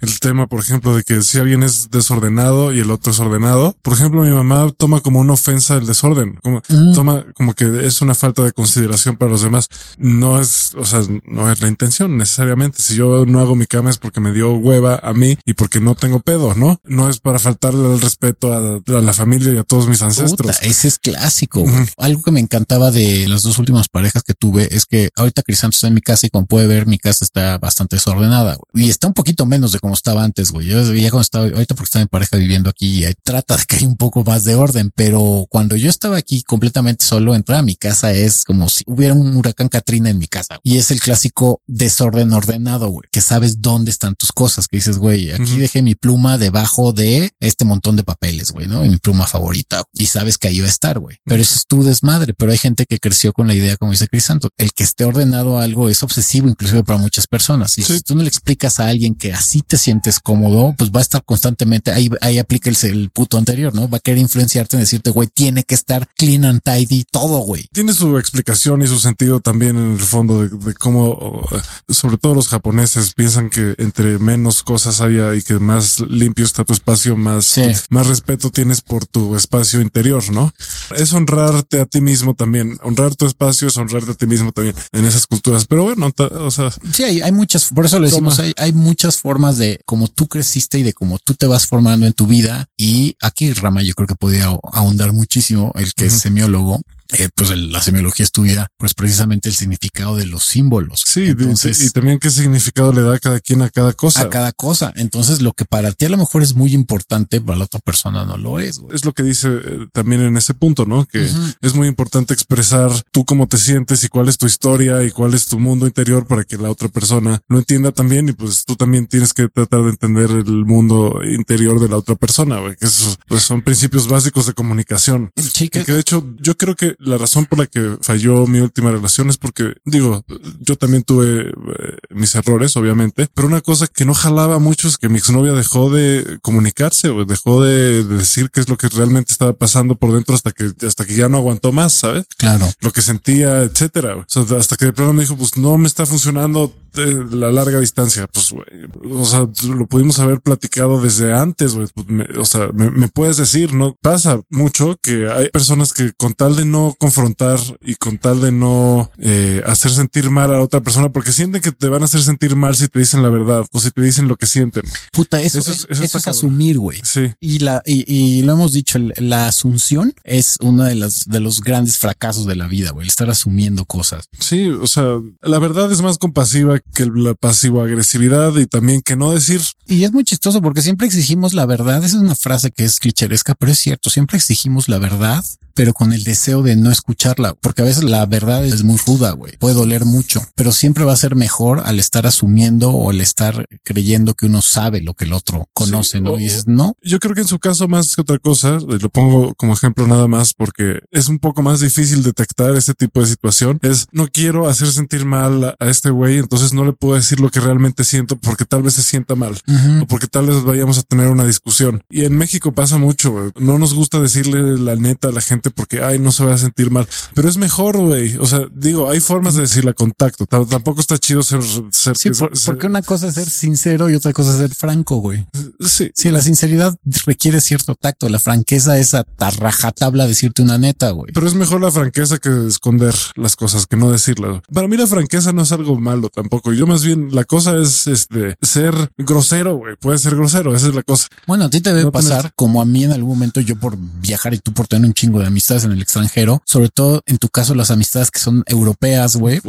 [0.00, 3.76] El tema, por ejemplo, de que si alguien es desordenado y el otro es ordenado,
[3.82, 6.62] por ejemplo, mi mamá toma como una ofensa el desorden, como
[6.94, 9.68] toma como que es una falta de consideración para los demás.
[9.98, 12.82] No es, o sea, no es la intención necesariamente.
[12.82, 15.80] Si yo no hago mi cama es porque me dio hueva a mí y porque
[15.80, 16.80] no tengo pedo, ¿no?
[16.84, 20.62] No es para faltarle el respeto a, la familia y a todos mis ancestros.
[20.62, 21.64] ese es clásico.
[21.96, 25.74] Algo que me encantaba de las dos últimas parejas que tuve es que ahorita Crisanto
[25.74, 29.06] está en mi casa y como puede ver, mi casa está bastante desordenada y está
[29.06, 30.50] un poquito menos de como estaba antes.
[30.50, 30.68] Güey.
[30.68, 33.76] Yo ya cuando estaba ahorita porque estaba en pareja viviendo aquí y trata de que
[33.76, 37.62] hay un poco más de orden, pero cuando yo estaba aquí completamente solo, entrar a
[37.62, 41.00] mi casa es como si hubiera un huracán Katrina en mi casa y es el
[41.00, 45.82] clásico desorden ordenado, güey, que sabes dónde están tus cosas, que dices, güey, aquí dejé
[45.82, 48.84] mi pluma debajo de este montón de papel papeles, güey, ¿no?
[48.84, 49.82] En mi pluma favorita.
[49.92, 51.18] Y sabes que ahí va a estar, güey.
[51.24, 52.34] Pero eso es tu desmadre.
[52.34, 55.58] Pero hay gente que creció con la idea, como dice Crisanto, el que esté ordenado
[55.58, 57.76] algo es obsesivo, inclusive para muchas personas.
[57.78, 61.00] Y si tú no le explicas a alguien que así te sientes cómodo, pues va
[61.00, 63.88] a estar constantemente ahí, ahí aplica el, el puto anterior, ¿no?
[63.88, 67.66] Va a querer influenciarte en decirte, güey, tiene que estar clean and tidy todo, güey.
[67.72, 71.48] Tiene su explicación y su sentido también en el fondo de, cómo,
[71.88, 76.64] sobre todo los japoneses piensan que entre menos cosas haya y que más limpio está
[76.64, 77.54] tu espacio, más,
[77.90, 80.52] más respeto tienes por tu espacio interior, ¿no?
[80.96, 82.78] Es honrarte a ti mismo también.
[82.82, 85.66] Honrar tu espacio es honrarte a ti mismo también en esas culturas.
[85.66, 86.70] Pero bueno, o sea.
[86.92, 90.28] Sí, hay, hay muchas, por eso lo decimos, hay, hay, muchas formas de cómo tú
[90.28, 92.68] creciste y de cómo tú te vas formando en tu vida.
[92.76, 96.80] Y aquí Rama yo creo que podría ahondar muchísimo, el que es semiólogo
[97.18, 101.02] eh, pues la semiología estudia pues precisamente el significado de los símbolos.
[101.06, 104.22] Sí, Entonces, y también qué significado le da cada quien a cada cosa.
[104.22, 104.92] A cada cosa.
[104.96, 108.24] Entonces lo que para ti a lo mejor es muy importante, para la otra persona
[108.24, 108.80] no lo es.
[108.92, 111.06] Es lo que dice eh, también en ese punto, ¿no?
[111.06, 111.28] Que
[111.60, 115.34] es muy importante expresar tú cómo te sientes y cuál es tu historia y cuál
[115.34, 118.76] es tu mundo interior para que la otra persona lo entienda también y pues tú
[118.76, 122.86] también tienes que tratar de entender el mundo interior de la otra persona, güey, que
[122.86, 125.30] esos pues son principios básicos de comunicación.
[125.36, 128.90] Y que de hecho yo creo que la razón por la que falló mi última
[128.90, 130.24] relación es porque digo,
[130.60, 134.98] yo también tuve eh, mis errores, obviamente, pero una cosa que no jalaba mucho es
[134.98, 139.32] que mi exnovia dejó de comunicarse o dejó de, decir qué es lo que realmente
[139.32, 142.26] estaba pasando por dentro hasta que, hasta que ya no aguantó más, ¿sabes?
[142.36, 142.70] Claro.
[142.80, 144.16] Lo que sentía, etcétera.
[144.16, 147.80] O sea, hasta que de pronto me dijo, pues no me está funcionando la larga
[147.80, 148.26] distancia.
[148.26, 148.66] Pues, güey,
[149.10, 151.88] o sea, lo pudimos haber platicado desde antes, güey.
[151.94, 152.06] Pues,
[152.38, 156.64] o sea, me, puedes decir, no pasa mucho que hay personas que con tal de
[156.64, 161.32] no confrontar y con tal de no eh, hacer sentir mal a otra persona, porque
[161.32, 163.90] sienten que te van a hacer sentir mal si te dicen la verdad o si
[163.90, 164.82] te dicen lo que sienten.
[165.12, 167.00] Puta, eso, es, eso es asumir, güey.
[167.02, 167.32] Sí.
[167.40, 171.60] Y la, y, y, lo hemos dicho, la asunción es uno de los, de los
[171.60, 173.06] grandes fracasos de la vida, güey.
[173.06, 174.26] Estar asumiendo cosas.
[174.38, 179.32] Sí, o sea, la verdad es más compasiva que la pasivo-agresividad y también que no
[179.32, 179.60] decir.
[179.86, 182.04] Y es muy chistoso porque siempre exigimos la verdad.
[182.04, 184.10] Esa es una frase que es clicheresca, pero es cierto.
[184.10, 185.44] Siempre exigimos la verdad
[185.74, 189.32] pero con el deseo de no escucharla, porque a veces la verdad es muy ruda,
[189.32, 189.56] güey.
[189.58, 193.66] Puede doler mucho, pero siempre va a ser mejor al estar asumiendo o al estar
[193.84, 196.38] creyendo que uno sabe lo que el otro conoce, ¿no?
[196.38, 196.96] Y dices, no.
[197.02, 200.28] Yo creo que en su caso más que otra cosa, lo pongo como ejemplo nada
[200.28, 203.78] más porque es un poco más difícil detectar ese tipo de situación.
[203.82, 207.50] Es no quiero hacer sentir mal a, este güey, entonces no le puedo decir lo
[207.50, 209.60] que realmente siento porque tal vez se sienta mal
[210.00, 212.02] o porque tal vez vayamos a tener una discusión.
[212.10, 216.02] Y en México pasa mucho, no nos gusta decirle la neta a la gente porque,
[216.02, 217.06] ay, no se va a sentir mal.
[217.34, 218.36] Pero es mejor, güey.
[218.38, 220.46] O sea, digo, hay formas de decirle a contacto.
[220.46, 221.60] tampoco está chido ser...
[221.90, 222.30] ser, sí,
[222.66, 225.46] porque una cosa es ser sincero y otra cosa es ser franco, güey.
[225.80, 226.10] Sí.
[226.14, 226.96] Sí, la sinceridad
[227.26, 228.28] requiere cierto tacto.
[228.28, 231.32] La franqueza es a tarrajatabla decirte una neta, güey.
[231.32, 234.62] Pero es mejor la franqueza que esconder las cosas, que no decirlas.
[234.72, 236.72] Para mí la franqueza no es algo malo tampoco.
[236.72, 239.96] Yo más bien, la cosa es este ser grosero, güey.
[239.96, 240.74] Puede ser grosero.
[240.74, 241.28] Esa es la cosa.
[241.46, 244.54] Bueno, a ti te debe pasar como a mí en algún momento yo por viajar
[244.54, 247.48] y tú por tener un chingo de amistades en el extranjero, sobre todo en tu
[247.48, 249.60] caso las amistades que son europeas, güey,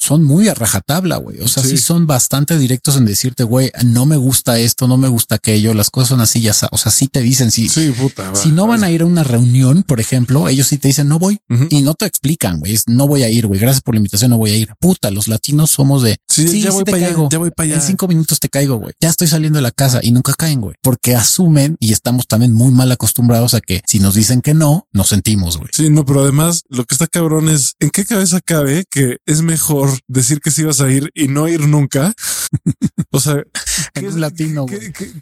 [0.00, 1.40] son muy a rajatabla, güey.
[1.40, 1.76] O sea, sí.
[1.76, 5.90] son bastante directos en decirte, güey, no me gusta esto, no me gusta aquello, las
[5.90, 8.82] cosas son así, ya, o sea, sí te dicen, si, sí, puta, si no van
[8.82, 11.94] a ir a una reunión, por ejemplo, ellos sí te dicen, no voy y no
[11.94, 14.56] te explican, güey, no voy a ir, güey, gracias por la invitación, no voy a
[14.56, 14.72] ir.
[14.80, 17.74] Puta, los latinos somos de, sí, ya voy para allá, ya voy para allá.
[17.76, 18.94] En cinco minutos te caigo, güey.
[19.00, 22.52] Ya estoy saliendo de la casa y nunca caen, güey, porque asumen y estamos también
[22.52, 25.68] muy mal acostumbrados a que si nos dicen que no, nos sentimos, güey.
[25.72, 29.42] Sí, no, pero además lo que está cabrón es en qué cabeza cabe que es
[29.42, 32.14] mejor decir que sí vas a ir y no ir nunca.
[33.10, 33.42] o sea,
[33.94, 34.66] ¿qué es latino?
[34.66, 35.12] ¿qué,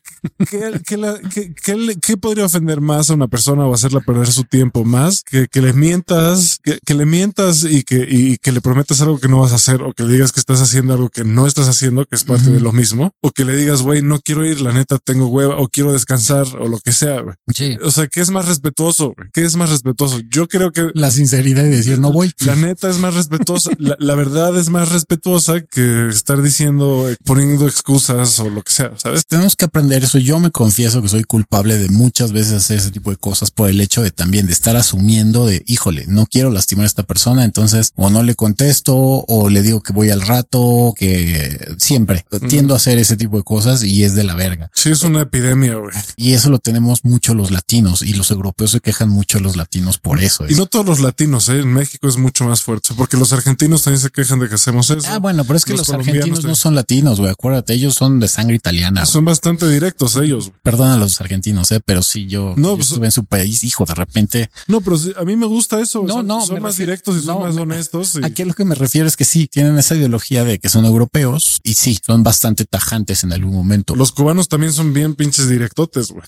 [2.01, 5.61] qué, podría ofender más a una persona o hacerla perder su tiempo más que, que
[5.63, 9.53] le mientas, que, le mientas y que, y que le prometas algo que no vas
[9.53, 12.17] a hacer o que le digas que estás haciendo algo que no estás haciendo, que
[12.17, 14.99] es parte de lo mismo, o que le digas, güey, no quiero ir, la neta
[14.99, 17.25] tengo hueva o quiero descansar o lo que sea.
[17.83, 19.15] O sea, ¿qué es más respetuoso?
[19.33, 19.78] ¿Qué es más respetuoso?
[20.29, 22.33] Yo creo que la sinceridad y decir no voy.
[22.41, 23.71] La neta es más respetuosa.
[23.79, 29.27] la, verdad es más respetuosa que estar diciendo, poniendo excusas o lo que sea, sabes?
[29.27, 30.19] Tenemos que aprender eso.
[30.19, 33.69] Yo me confieso que soy culpable de muchas veces hacer ese tipo de cosas por
[33.69, 37.45] el hecho de también de estar asumiendo de, híjole, no quiero lastimar a esta persona.
[37.45, 42.75] Entonces o no le contesto o le digo que voy al rato, que siempre tiendo
[42.75, 44.71] a hacer ese tipo de cosas y es de la verga.
[44.75, 45.95] Sí, es una epidemia, güey.
[46.17, 49.99] Y eso lo tenemos mucho los latinos y los europeos se quejan mucho los latinos
[49.99, 50.47] por eso.
[50.49, 51.61] Y no todos los latinos, ¿eh?
[51.61, 54.89] en México es mucho más fuerte, porque los argentinos también se quejan de que hacemos
[54.89, 55.07] eso.
[55.11, 57.31] Ah, bueno, pero es que los, argentinos no son latinos, güey.
[57.31, 59.05] Acuérdate, ellos son de sangre italiana.
[59.05, 60.53] Son bastante directos ellos.
[60.63, 63.85] Perdona a los argentinos, eh, pero sí yo, no, pues, estuve en su país, hijo,
[63.85, 64.51] de repente.
[64.69, 66.03] No, pero a mí me gusta eso.
[66.03, 68.19] No, son, no, son más directos y son más honestos.
[68.23, 71.61] Aquí lo que me refiero es que sí, tienen esa ideología de que son europeos
[71.63, 73.95] y sí, son bastante tajantes en algún momento.
[73.95, 76.25] Los cubanos también son bien pinches directotes, güey.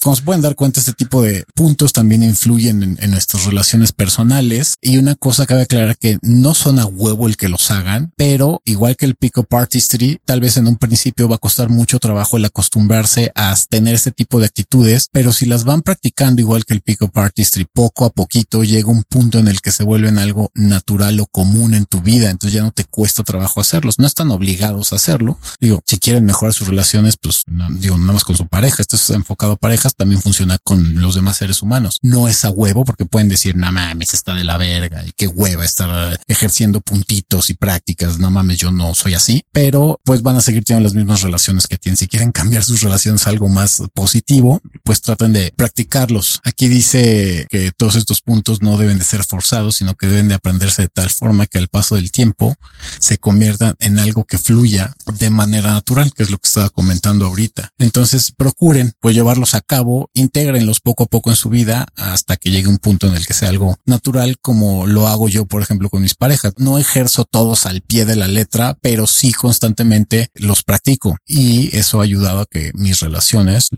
[0.00, 3.92] Como se pueden dar cuenta, este tipo de puntos también influyen en, en nuestras relaciones
[3.92, 4.76] personales.
[4.80, 8.62] Y una cosa cabe aclarar que no son a huevo el que los hagan, pero
[8.64, 12.36] igual que el pick-up artistry, tal vez en un principio va a costar mucho trabajo
[12.36, 16.74] el acostumbrarse a tener este tipo de actitudes, pero si las van practicando igual que
[16.74, 20.50] el pick-up artistry poco a poquito llega un punto en el que se vuelven algo
[20.54, 24.30] natural o común en tu vida, entonces ya no te cuesta trabajo hacerlos, no están
[24.30, 25.38] obligados a hacerlo.
[25.60, 28.96] Digo, si quieren mejorar sus relaciones, pues no, digo, nada más con su pareja, esto
[28.96, 31.98] es enfocado a parejas, también funciona con los demás seres humanos.
[32.02, 35.26] No es a huevo porque pueden decir, no mames, está de la verga y qué
[35.28, 40.36] hueva estar ejerciendo puntitos y prácticas, no mames, yo no soy así, pero pues van
[40.36, 41.96] a seguir teniendo las mismas relaciones que tienen.
[41.96, 46.40] Si quieren cambiar sus relaciones a algo más positivo, pues traten de practicarlos.
[46.44, 50.34] Aquí dice que todos estos puntos no deben de ser forzados, sino que deben de
[50.34, 52.56] aprenderse de tal forma que al paso del tiempo
[52.98, 57.26] se conviertan en algo que fluya de manera natural, que es lo que estaba comentando
[57.26, 57.72] ahorita.
[57.78, 62.50] Entonces procuren pues llevarlos a cabo, intégrenlos poco a poco en su vida hasta que
[62.68, 66.02] un punto en el que sea algo natural como lo hago yo, por ejemplo, con
[66.02, 66.54] mis parejas.
[66.58, 72.00] No ejerzo todos al pie de la letra, pero sí constantemente los practico y eso
[72.00, 73.70] ha ayudado a que mis relaciones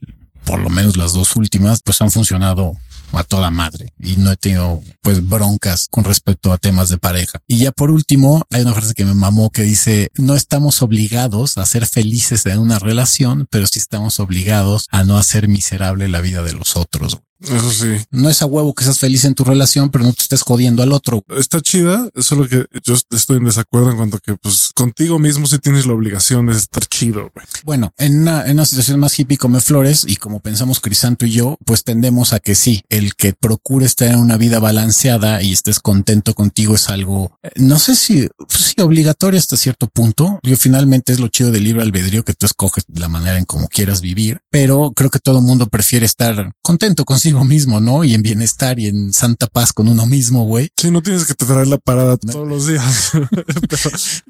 [0.46, 2.74] por lo menos las dos últimas, pues han funcionado
[3.12, 7.40] a toda madre y no he tenido pues broncas con respecto a temas de pareja.
[7.46, 11.58] Y ya por último, hay una frase que me mamó que dice, no estamos obligados
[11.58, 16.20] a ser felices en una relación, pero sí estamos obligados a no hacer miserable la
[16.20, 17.20] vida de los otros.
[17.40, 17.96] Eso sí.
[18.10, 20.82] No es a huevo que seas feliz en tu relación, pero no te estés jodiendo
[20.82, 21.24] al otro.
[21.36, 25.58] Está chida, solo que yo estoy en desacuerdo en cuanto que pues contigo mismo sí
[25.58, 27.30] tienes la obligación de estar chido.
[27.34, 27.46] Güey.
[27.64, 31.30] Bueno, en una, en una situación más hippie come flores y como pensamos Crisanto y
[31.30, 35.80] yo, pues tendemos a que sí, el que procures tener una vida balanceada y estés
[35.80, 40.40] contento contigo es algo, eh, no sé si, pues sí, obligatorio hasta cierto punto.
[40.42, 43.68] Yo finalmente es lo chido del libre albedrío que tú escoges la manera en cómo
[43.68, 48.04] quieras vivir, pero creo que todo el mundo prefiere estar contento con consigo mismo, ¿no?
[48.04, 50.70] Y en bienestar y en santa paz con uno mismo, güey.
[50.76, 53.12] Sí, no tienes que te traer la parada todos los días.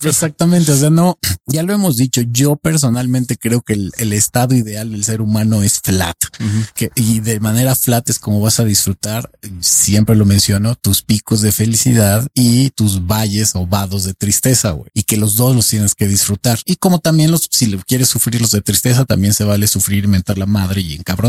[0.02, 4.92] Exactamente, o sea, no, ya lo hemos dicho, yo personalmente creo que el, estado ideal
[4.92, 6.16] del ser humano es flat,
[6.74, 9.30] que, y de manera flat es como vas a disfrutar,
[9.60, 14.90] siempre lo menciono, tus picos de felicidad y tus valles o vados de tristeza, güey,
[14.94, 16.58] y que los dos los tienes que disfrutar.
[16.64, 20.38] Y como también los, si quieres sufrir los de tristeza, también se vale sufrir, mentar
[20.38, 21.25] la madre y encabronarte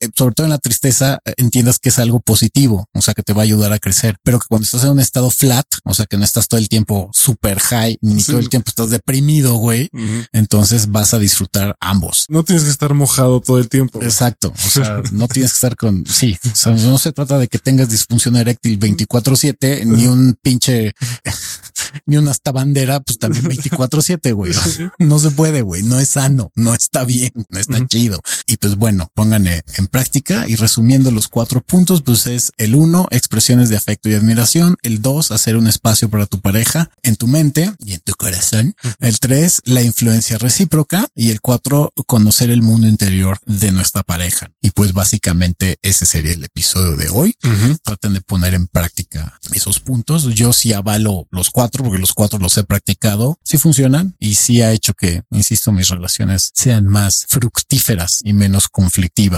[0.00, 3.22] eh, sobre todo en la tristeza, eh, entiendas que es algo positivo, o sea, que
[3.22, 5.94] te va a ayudar a crecer, pero que cuando estás en un estado flat, o
[5.94, 9.54] sea, que no estás todo el tiempo super high, ni todo el tiempo estás deprimido,
[9.54, 9.88] güey,
[10.32, 12.26] entonces vas a disfrutar ambos.
[12.28, 14.02] No tienes que estar mojado todo el tiempo.
[14.02, 14.52] Exacto.
[14.52, 17.58] O sea, no tienes que estar con, sí, o sea, no se trata de que
[17.58, 20.92] tengas disfunción eréctil 24 siete, ni un pinche,
[22.06, 24.52] ni una hasta bandera, pues también 24 siete, güey.
[24.98, 25.82] No se puede, güey.
[25.82, 28.20] No es sano, no está bien, no está chido.
[28.46, 33.06] Y pues bueno, pongan en práctica y resumiendo los cuatro puntos, pues es el uno,
[33.10, 34.76] expresiones de afecto y admiración.
[34.82, 38.74] El dos, hacer un espacio para tu pareja en tu mente y en tu corazón.
[38.98, 44.50] El tres, la influencia recíproca y el cuatro, conocer el mundo interior de nuestra pareja.
[44.60, 47.34] Y pues básicamente ese sería el episodio de hoy.
[47.82, 50.34] Traten de poner en práctica esos puntos.
[50.34, 53.38] Yo sí avalo los cuatro porque los cuatro los he practicado.
[53.44, 58.68] Sí funcionan y sí ha hecho que, insisto, mis relaciones sean más fructíferas y menos
[58.68, 59.29] conflictivas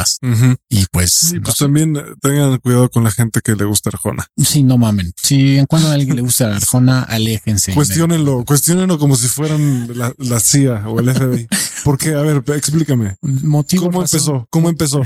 [0.69, 4.27] y pues, pues también eh, tengan cuidado con la gente que le gusta Arjona.
[4.37, 5.13] Sí, no mamen.
[5.23, 7.75] Si en cuando a alguien le gusta Arjona, aléjense.
[7.75, 11.49] Cuestionenlo, cuestionenlo como si fueran la, CIA o el FBI.
[11.85, 13.17] Porque, a ver, explícame.
[13.23, 14.47] Motivo ¿Cómo empezó?
[14.51, 15.03] ¿Cómo empezó?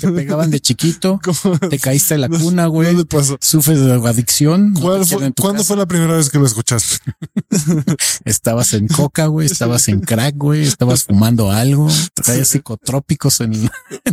[0.00, 1.20] Te pegaban de chiquito,
[1.70, 2.88] te caíste de la cuna, güey.
[2.88, 3.36] ¿Dónde pasó?
[3.40, 4.74] Sufres de adicción.
[4.74, 6.98] ¿Cuándo fue la primera vez que lo escuchaste?
[8.24, 13.70] estabas en coca, güey, estabas en crack, güey, estabas fumando algo, traías psicotrópicos en,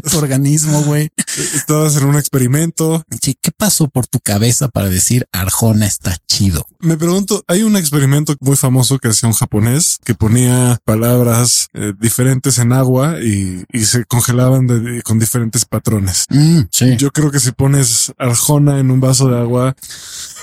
[0.09, 1.09] tu organismo, güey.
[1.38, 3.03] Estabas en un experimento.
[3.19, 6.65] ¿qué pasó por tu cabeza para decir Arjona está chido?
[6.79, 11.93] Me pregunto, hay un experimento muy famoso que hacía un japonés que ponía palabras eh,
[11.99, 14.67] diferentes en agua y, se congelaban
[15.03, 16.25] con diferentes patrones.
[16.29, 16.95] Mm, sí.
[16.97, 19.75] Yo creo que si pones Arjona en un vaso de agua,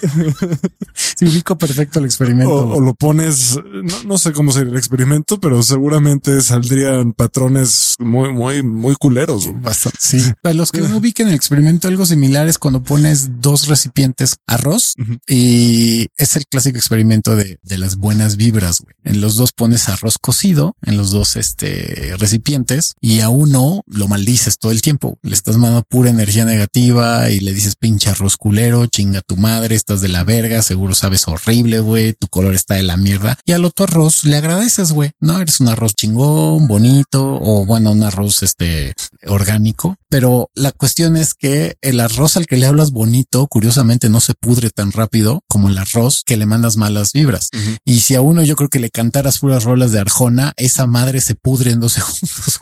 [0.95, 2.68] sí, ubico perfecto el experimento.
[2.68, 3.59] O, lo pones,
[4.07, 9.51] no, sé cómo sería el experimento, pero seguramente saldrían patrones muy, muy, muy culeros.
[9.61, 9.99] Bastante.
[10.01, 10.22] Sí.
[10.55, 14.95] Los que no ubiquen el experimento, algo similar es cuando pones dos recipientes arroz
[15.28, 18.80] y es el clásico experimento de, de las buenas vibras.
[18.80, 18.95] Güey.
[19.05, 24.09] En los dos pones arroz cocido en los dos este, recipientes y a uno lo
[24.09, 25.18] maldices todo el tiempo.
[25.22, 29.74] Le estás mandando pura energía negativa y le dices pinche arroz culero, chinga tu madre,
[29.74, 33.39] estás de la verga, seguro sabes horrible, güey, tu color está de la mierda.
[33.45, 37.93] Y al otro arroz le agradeces, güey, no eres un arroz chingón, bonito o bueno,
[37.93, 38.95] un arroz este
[39.26, 44.21] orgánico pero la cuestión es que el arroz al que le hablas bonito, curiosamente no
[44.21, 47.49] se pudre tan rápido como el arroz que le mandas malas vibras.
[47.87, 51.23] Y si a uno yo creo que le cantaras puras rolas de Arjona, esa madre
[51.23, 52.61] se pudre en dos segundos.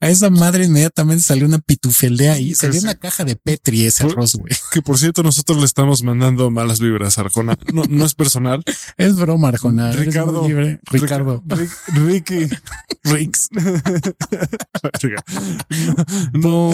[0.00, 4.34] A esa madre inmediatamente salió una pitufeldea y salió una caja de Petri ese arroz,
[4.34, 4.52] güey.
[4.72, 7.56] Que por cierto, nosotros le estamos mandando malas vibras a Arjona.
[7.72, 8.62] No, no es personal.
[8.96, 9.92] Es broma, Arjona.
[9.92, 10.46] Ricardo.
[10.90, 11.42] Ricardo.
[11.88, 12.48] Ricky.
[13.04, 13.48] Rix.
[16.32, 16.72] no,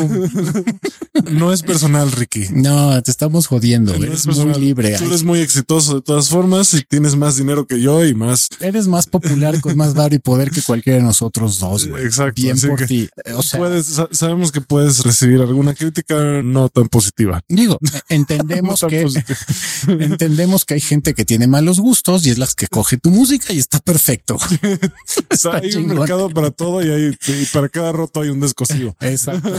[1.31, 2.47] no es personal, Ricky.
[2.51, 3.95] No, te estamos jodiendo.
[3.95, 4.97] eres muy libre.
[4.99, 8.49] Tú eres muy exitoso de todas formas y tienes más dinero que yo y más.
[8.61, 11.89] Eres más popular con más dar y poder que cualquiera de nosotros dos.
[12.19, 12.43] Exacto.
[12.43, 13.09] Bien por ti.
[13.37, 17.43] O sea, puedes, sabemos que puedes recibir alguna crítica no tan positiva.
[17.49, 19.07] Digo, entendemos que
[19.89, 23.53] entendemos que hay gente que tiene malos gustos y es las que coge tu música
[23.53, 24.37] y está perfecto.
[25.53, 28.97] hay un mercado para todo y, hay, y para cada roto hay un descosido.
[29.01, 29.53] Exacto.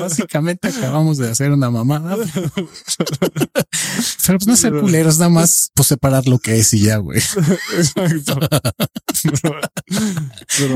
[0.00, 2.16] Básicamente acabamos de hacer una mamada.
[4.26, 7.18] Pero pues no ser culeros, nada más pues separar lo que es y ya, güey.
[7.76, 8.38] Exacto.
[9.22, 9.60] Pero,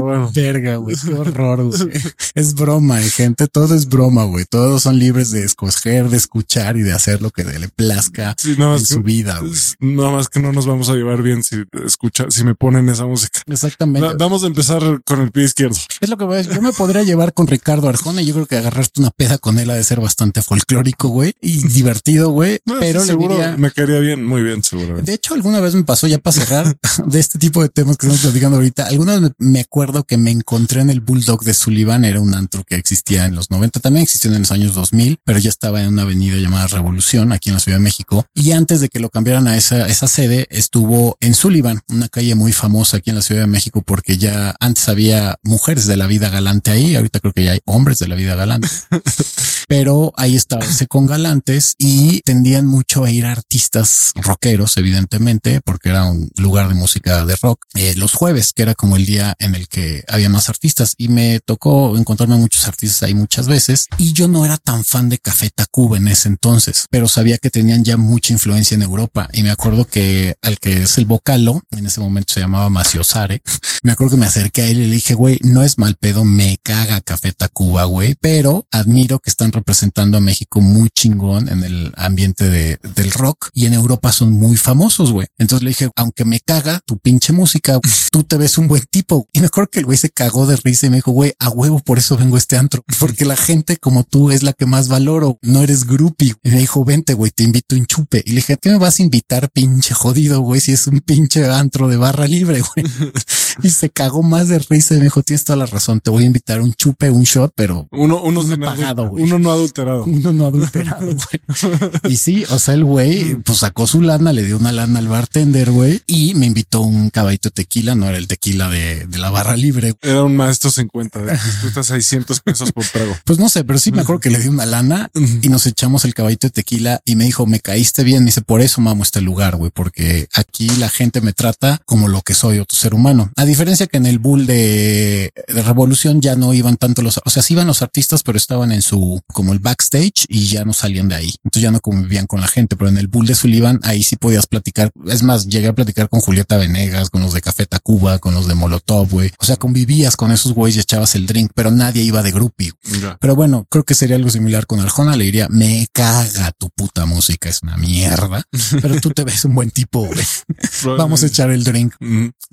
[0.00, 0.30] bueno.
[0.34, 0.96] Verga, güey.
[0.96, 2.02] Qué horror, güey.
[2.34, 3.46] Es broma, eh, gente.
[3.46, 4.44] Todo es broma, güey.
[4.44, 8.86] Todos son libres de escoger, de escuchar y de hacer lo que le plazca en
[8.86, 9.52] su vida, güey.
[9.80, 13.06] Nada más que no nos vamos a llevar bien si escucha, si me ponen esa
[13.06, 13.40] música.
[13.46, 14.14] Exactamente.
[14.18, 15.76] vamos a empezar con el pie izquierdo.
[16.00, 16.54] Es lo que voy a decir.
[16.54, 19.58] Yo me podría llevar con Ricardo Arjona y yo creo que agarrarte una peda con
[19.58, 22.60] él ha de ser bastante folclórico, güey, y divertido, güey.
[22.80, 25.00] pero seguro me quedaría bien, muy bien, seguro.
[25.00, 26.76] De hecho, alguna vez me pasó ya para cerrar
[27.06, 28.77] de este tipo de temas que estamos platicando ahorita.
[28.86, 32.04] Alguna vez me acuerdo que me encontré en el Bulldog de Sullivan.
[32.04, 35.38] Era un antro que existía en los 90, también existió en los años 2000, pero
[35.38, 38.26] ya estaba en una avenida llamada Revolución aquí en la Ciudad de México.
[38.34, 42.34] Y antes de que lo cambiaran a esa, esa sede, estuvo en Sullivan, una calle
[42.34, 46.06] muy famosa aquí en la Ciudad de México, porque ya antes había mujeres de la
[46.06, 46.96] vida galante ahí.
[46.96, 48.68] Ahorita creo que ya hay hombres de la vida galante.
[49.68, 56.04] Pero ahí estaba con galantes y tendían mucho a ir artistas rockeros, evidentemente, porque era
[56.04, 57.64] un lugar de música de rock.
[57.74, 61.08] Eh, los jueves, que era como el día en el que había más artistas y
[61.08, 65.18] me tocó encontrarme muchos artistas ahí muchas veces y yo no era tan fan de
[65.18, 69.42] Café Tacuba en ese entonces, pero sabía que tenían ya mucha influencia en Europa y
[69.42, 73.42] me acuerdo que al que es el vocalo, en ese momento se llamaba Maciosare,
[73.82, 76.24] me acuerdo que me acerqué a él y le dije, güey, no es mal pedo,
[76.24, 81.64] me caga Café Tacuba, güey, pero admiro que están representando a México muy chingón en
[81.64, 85.26] el ambiente de, del rock y en Europa son muy famosos, güey.
[85.38, 87.80] Entonces le dije, aunque me caga tu pinche música,
[88.12, 89.26] tú te ves un buen tipo.
[89.32, 91.48] Y me acuerdo que el güey se cagó de risa y me dijo, güey, a
[91.48, 94.66] huevo, por eso vengo a este antro, porque la gente como tú es la que
[94.66, 96.34] más valoro, no eres groupie.
[96.42, 98.22] Y me dijo, vente, güey, te invito un chupe.
[98.24, 100.60] Y le dije, ¿qué me vas a invitar, pinche jodido, güey?
[100.60, 102.86] Si es un pinche antro de barra libre, güey.
[103.62, 106.24] y se cagó más de risa y me dijo, tienes toda la razón, te voy
[106.24, 109.24] a invitar un chupe, un shot, pero uno, uno, no pagado, güey.
[109.24, 110.04] Uno no adulterado.
[110.08, 112.12] Uno no adulterado, güey.
[112.12, 115.08] y sí, o sea, el güey pues sacó su lana, le dio una lana al
[115.08, 119.18] bartender, güey, y me invitó un caballito de tequila, no era el tequila de, de
[119.18, 119.94] la barra libre.
[120.02, 121.38] Era un maestro 50, de
[121.82, 123.16] 600 pesos por trago.
[123.24, 125.10] Pues no sé, pero sí me acuerdo que le di una lana
[125.42, 128.20] y nos echamos el caballito de tequila y me dijo, me caíste bien.
[128.20, 132.08] Me dice, por eso mamo este lugar, güey, porque aquí la gente me trata como
[132.08, 133.30] lo que soy, otro ser humano.
[133.48, 137.42] Diferencia que en el bull de, de Revolución ya no iban tanto los, o sea,
[137.42, 141.08] sí iban los artistas, pero estaban en su, como el backstage y ya no salían
[141.08, 141.34] de ahí.
[141.44, 144.16] Entonces ya no convivían con la gente, pero en el bull de Sullivan ahí sí
[144.16, 144.90] podías platicar.
[145.06, 148.46] Es más, llegué a platicar con Julieta Venegas, con los de Café Tacuba, con los
[148.46, 149.32] de Molotov, güey.
[149.38, 152.72] O sea, convivías con esos güeyes y echabas el drink, pero nadie iba de groupie.
[153.20, 155.16] Pero bueno, creo que sería algo similar con Arjona.
[155.16, 158.44] Le diría, me caga tu puta música, es una mierda,
[158.82, 160.96] pero tú te ves un buen tipo, güey.
[160.96, 161.94] Vamos a echar el drink.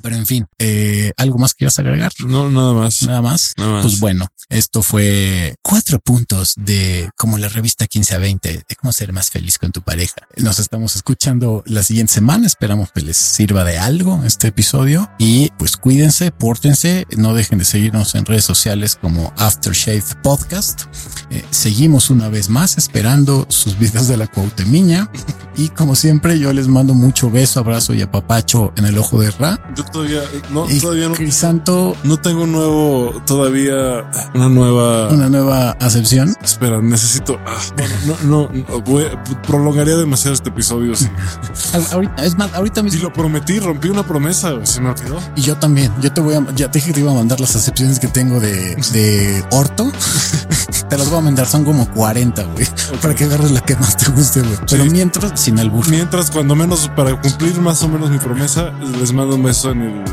[0.01, 0.84] Pero en fin, eh,
[1.17, 2.11] ¿algo más quieras agregar?
[2.25, 3.03] No, nada más.
[3.03, 3.53] Nada más.
[3.57, 3.81] Nada más.
[3.83, 8.93] Pues bueno, esto fue cuatro puntos de como la revista 15 a 20 de cómo
[8.93, 10.15] ser más feliz con tu pareja.
[10.37, 12.47] Nos estamos escuchando la siguiente semana.
[12.47, 17.65] Esperamos que les sirva de algo este episodio y pues cuídense, pórtense, no dejen de
[17.65, 20.83] seguirnos en redes sociales como Aftershave Podcast.
[21.31, 25.09] Eh, seguimos una vez más esperando sus videos de la Cuauhtemiña
[25.57, 29.31] y como siempre yo les mando mucho beso, abrazo y apapacho en el ojo de
[29.31, 29.59] Ra.
[29.75, 30.21] Yo todavía
[30.51, 31.15] no, todavía no.
[31.15, 31.95] Crisanto.
[32.03, 36.35] No tengo un nuevo, todavía una nueva, una nueva acepción.
[36.43, 39.05] Espera, necesito, ah, bueno, no, no, voy,
[39.45, 40.95] prolongaría demasiado este episodio.
[40.95, 41.07] Sí.
[41.91, 42.99] ahorita, es más, ahorita mismo.
[42.99, 45.19] Y lo prometí, rompí una promesa, se me olvidó.
[45.35, 47.39] Y yo también, yo te voy a, ya te dije que te iba a mandar
[47.39, 49.91] las acepciones que tengo de, de orto.
[50.89, 52.67] te las voy a mandar, son como 40, güey,
[53.01, 54.57] para que agarres la que más te guste, güey.
[54.69, 55.87] Pero mientras, sin el bus.
[55.89, 59.81] Mientras, cuando menos, para cumplir más o menos mi promesa, les mando un beso en
[59.81, 60.03] el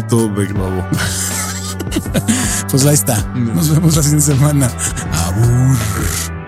[0.00, 0.86] de globo.
[2.70, 3.22] pues ahí está.
[3.34, 4.70] Nos vemos la siguiente semana.
[5.26, 6.41] Abur.